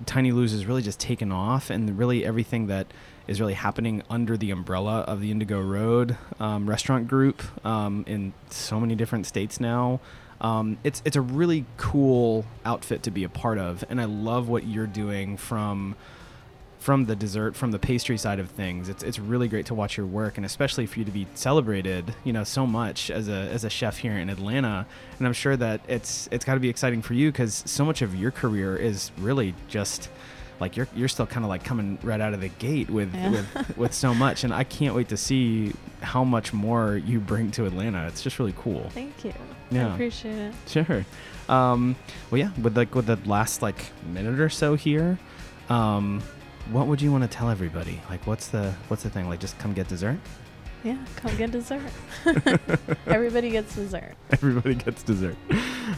Tiny 0.05 0.31
Lou's 0.31 0.53
is 0.53 0.67
really 0.67 0.83
just 0.83 0.99
taken 0.99 1.31
off, 1.31 1.71
and 1.71 1.97
really 1.97 2.23
everything 2.23 2.67
that 2.67 2.85
is 3.27 3.39
really 3.39 3.53
happening 3.53 4.03
under 4.09 4.37
the 4.37 4.51
umbrella 4.51 5.01
of 5.01 5.21
the 5.21 5.31
Indigo 5.31 5.61
Road 5.61 6.17
um, 6.39 6.69
restaurant 6.69 7.07
group 7.07 7.41
um, 7.65 8.03
in 8.07 8.33
so 8.49 8.79
many 8.79 8.95
different 8.95 9.25
states 9.25 9.59
now. 9.59 9.99
Um, 10.41 10.77
it's 10.83 11.01
it's 11.05 11.15
a 11.15 11.21
really 11.21 11.65
cool 11.77 12.45
outfit 12.65 13.03
to 13.03 13.11
be 13.11 13.23
a 13.23 13.29
part 13.29 13.57
of, 13.57 13.83
and 13.89 14.01
I 14.01 14.05
love 14.05 14.49
what 14.49 14.65
you're 14.65 14.87
doing 14.87 15.37
from 15.37 15.95
from 16.83 17.05
the 17.05 17.15
dessert, 17.15 17.55
from 17.55 17.71
the 17.71 17.79
pastry 17.79 18.17
side 18.17 18.39
of 18.39 18.49
things. 18.49 18.89
It's 18.89 19.03
it's 19.03 19.17
really 19.17 19.47
great 19.47 19.65
to 19.67 19.73
watch 19.73 19.95
your 19.95 20.05
work, 20.05 20.35
and 20.35 20.45
especially 20.45 20.85
for 20.85 20.99
you 20.99 21.05
to 21.05 21.11
be 21.11 21.25
celebrated, 21.33 22.13
you 22.25 22.33
know, 22.33 22.43
so 22.43 22.67
much 22.67 23.09
as 23.09 23.29
a 23.29 23.47
as 23.53 23.63
a 23.63 23.69
chef 23.69 23.99
here 23.99 24.17
in 24.17 24.29
Atlanta. 24.29 24.85
And 25.17 25.25
I'm 25.25 25.33
sure 25.33 25.55
that 25.55 25.79
it's 25.87 26.27
it's 26.29 26.43
got 26.43 26.55
to 26.55 26.59
be 26.59 26.67
exciting 26.67 27.01
for 27.01 27.13
you 27.13 27.31
because 27.31 27.63
so 27.65 27.85
much 27.85 28.01
of 28.01 28.13
your 28.13 28.31
career 28.31 28.75
is 28.75 29.11
really 29.17 29.55
just 29.69 30.09
like 30.59 30.75
you're 30.77 30.87
you're 30.95 31.07
still 31.07 31.25
kind 31.25 31.43
of 31.45 31.49
like 31.49 31.63
coming 31.63 31.97
right 32.03 32.21
out 32.21 32.33
of 32.33 32.41
the 32.41 32.49
gate 32.49 32.89
with 32.89 33.13
Yeah. 33.13 33.29
with 33.31 33.77
with 33.77 33.93
so 33.93 34.13
much, 34.13 34.43
and 34.43 34.53
I 34.53 34.63
can't 34.63 34.95
wait 34.95 35.09
to 35.09 35.17
see 35.17 35.73
how 36.01 36.23
much 36.23 36.53
more 36.53 36.97
you 36.97 37.19
bring 37.19 37.51
to 37.51 37.65
Atlanta. 37.65 38.07
It's 38.07 38.21
just 38.21 38.39
really 38.39 38.53
cool. 38.57 38.89
Thank 38.91 39.23
you. 39.25 39.33
Yeah. 39.71 39.87
I 39.89 39.93
appreciate 39.93 40.37
it. 40.37 40.53
Sure. 40.67 41.05
Um, 41.49 41.95
well, 42.31 42.39
yeah. 42.39 42.51
With 42.61 42.77
like 42.77 42.93
with 42.95 43.07
the 43.07 43.17
last 43.25 43.61
like 43.61 43.85
minute 44.05 44.39
or 44.39 44.49
so 44.49 44.75
here, 44.75 45.17
um, 45.69 46.21
what 46.71 46.87
would 46.87 47.01
you 47.01 47.11
want 47.11 47.23
to 47.23 47.29
tell 47.29 47.49
everybody? 47.49 47.99
Like, 48.09 48.25
what's 48.27 48.47
the 48.47 48.73
what's 48.87 49.03
the 49.03 49.09
thing? 49.09 49.27
Like, 49.27 49.39
just 49.39 49.57
come 49.59 49.73
get 49.73 49.87
dessert. 49.87 50.17
Yeah, 50.83 50.97
come 51.15 51.35
get 51.37 51.51
dessert. 51.51 51.81
Everybody 53.07 53.51
gets 53.51 53.73
dessert. 53.75 54.15
Everybody 54.31 54.75
gets 54.75 55.01
dessert. 55.01 55.37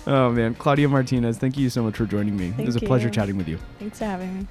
Oh 0.05 0.31
man, 0.31 0.53
Claudia 0.55 0.87
Martinez, 0.87 1.37
thank 1.37 1.57
you 1.57 1.69
so 1.69 1.81
much 1.81 1.97
for 1.97 2.05
joining 2.05 2.37
me. 2.37 2.53
it 2.57 2.65
was 2.65 2.75
a 2.75 2.79
pleasure 2.79 3.09
chatting 3.09 3.37
with 3.37 3.47
you. 3.47 3.57
Thanks 3.79 3.97
for 3.99 4.05
having 4.05 4.39
me. 4.39 4.47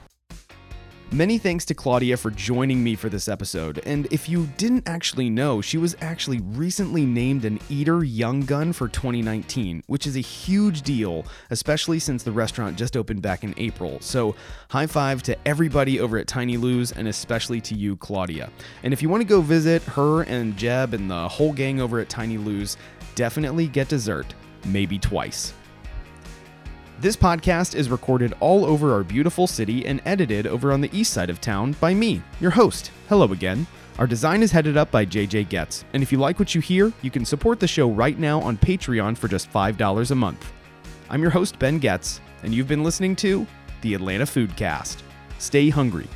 Many 1.15 1.39
thanks 1.39 1.65
to 1.67 1.75
Claudia 1.75 2.17
for 2.17 2.33
joining 2.33 2.83
me 2.83 2.97
for 2.97 3.09
this 3.09 3.29
episode. 3.29 3.81
And 3.87 4.09
if 4.11 4.29
you 4.29 4.49
didn't 4.57 4.89
actually 4.89 5.31
know, 5.31 5.61
she 5.61 5.79
was 5.79 5.95
actually 6.01 6.41
recently 6.41 7.07
named 7.07 7.45
an 7.45 7.61
Eater 7.69 8.03
Young 8.03 8.41
Gun 8.41 8.73
for 8.73 8.89
2019, 8.89 9.85
which 9.87 10.09
is 10.09 10.17
a 10.17 10.21
huge 10.21 10.83
deal, 10.83 11.25
especially 11.51 12.01
since 12.01 12.25
the 12.25 12.33
restaurant 12.33 12.77
just 12.77 12.97
opened 12.97 13.23
back 13.23 13.45
in 13.45 13.55
April. 13.59 14.01
So, 14.01 14.35
high 14.71 14.89
five 14.89 15.23
to 15.23 15.39
everybody 15.47 16.01
over 16.01 16.19
at 16.19 16.27
Tiny 16.27 16.57
Lou's 16.57 16.91
and 16.91 17.07
especially 17.07 17.61
to 17.61 17.77
you, 17.77 17.95
Claudia. 17.95 18.51
And 18.83 18.93
if 18.93 19.01
you 19.01 19.09
want 19.09 19.21
to 19.21 19.29
go 19.29 19.41
visit 19.41 19.83
her 19.83 20.23
and 20.23 20.57
Jeb 20.57 20.95
and 20.95 21.09
the 21.09 21.29
whole 21.29 21.53
gang 21.53 21.81
over 21.81 22.01
at 22.01 22.09
Tiny 22.09 22.39
Lou's, 22.39 22.77
definitely 23.15 23.69
get 23.69 23.87
dessert, 23.87 24.35
maybe 24.65 24.99
twice. 24.99 25.55
This 27.01 27.17
podcast 27.17 27.75
is 27.75 27.91
recorded 27.91 28.35
all 28.39 28.65
over 28.65 28.93
our 28.93 29.03
beautiful 29.03 29.49
city 29.49 29.85
and 29.85 30.01
edited 30.05 30.47
over 30.47 30.73
on 30.73 30.81
the 30.81 30.89
east 30.93 31.13
side 31.13 31.29
of 31.29 31.41
town 31.41 31.73
by 31.81 31.93
me, 31.93 32.23
your 32.41 32.53
host. 32.53 32.93
Hello 33.09 33.33
again. 33.33 33.67
Our 33.99 34.07
design 34.07 34.45
is 34.45 34.53
headed 34.53 34.77
up 34.77 34.93
by 34.93 35.05
JJ 35.05 35.49
Getz, 35.49 35.85
and 35.93 36.05
if 36.05 36.13
you 36.13 36.19
like 36.19 36.39
what 36.39 36.55
you 36.55 36.61
hear, 36.61 36.93
you 37.03 37.11
can 37.11 37.25
support 37.25 37.59
the 37.59 37.67
show 37.67 37.91
right 37.91 38.17
now 38.17 38.41
on 38.41 38.57
Patreon 38.57 39.17
for 39.17 39.27
just 39.27 39.53
$5 39.53 40.11
a 40.11 40.15
month. 40.15 40.53
I'm 41.11 41.21
your 41.21 41.33
host, 41.33 41.59
Ben 41.59 41.81
Getz, 41.81 42.21
and 42.45 42.55
you've 42.55 42.69
been 42.69 42.85
listening 42.85 43.17
to 43.17 43.45
the 43.83 43.95
Atlanta 43.95 44.25
Foodcast. 44.25 44.99
Stay 45.39 45.71
hungry 45.71 46.09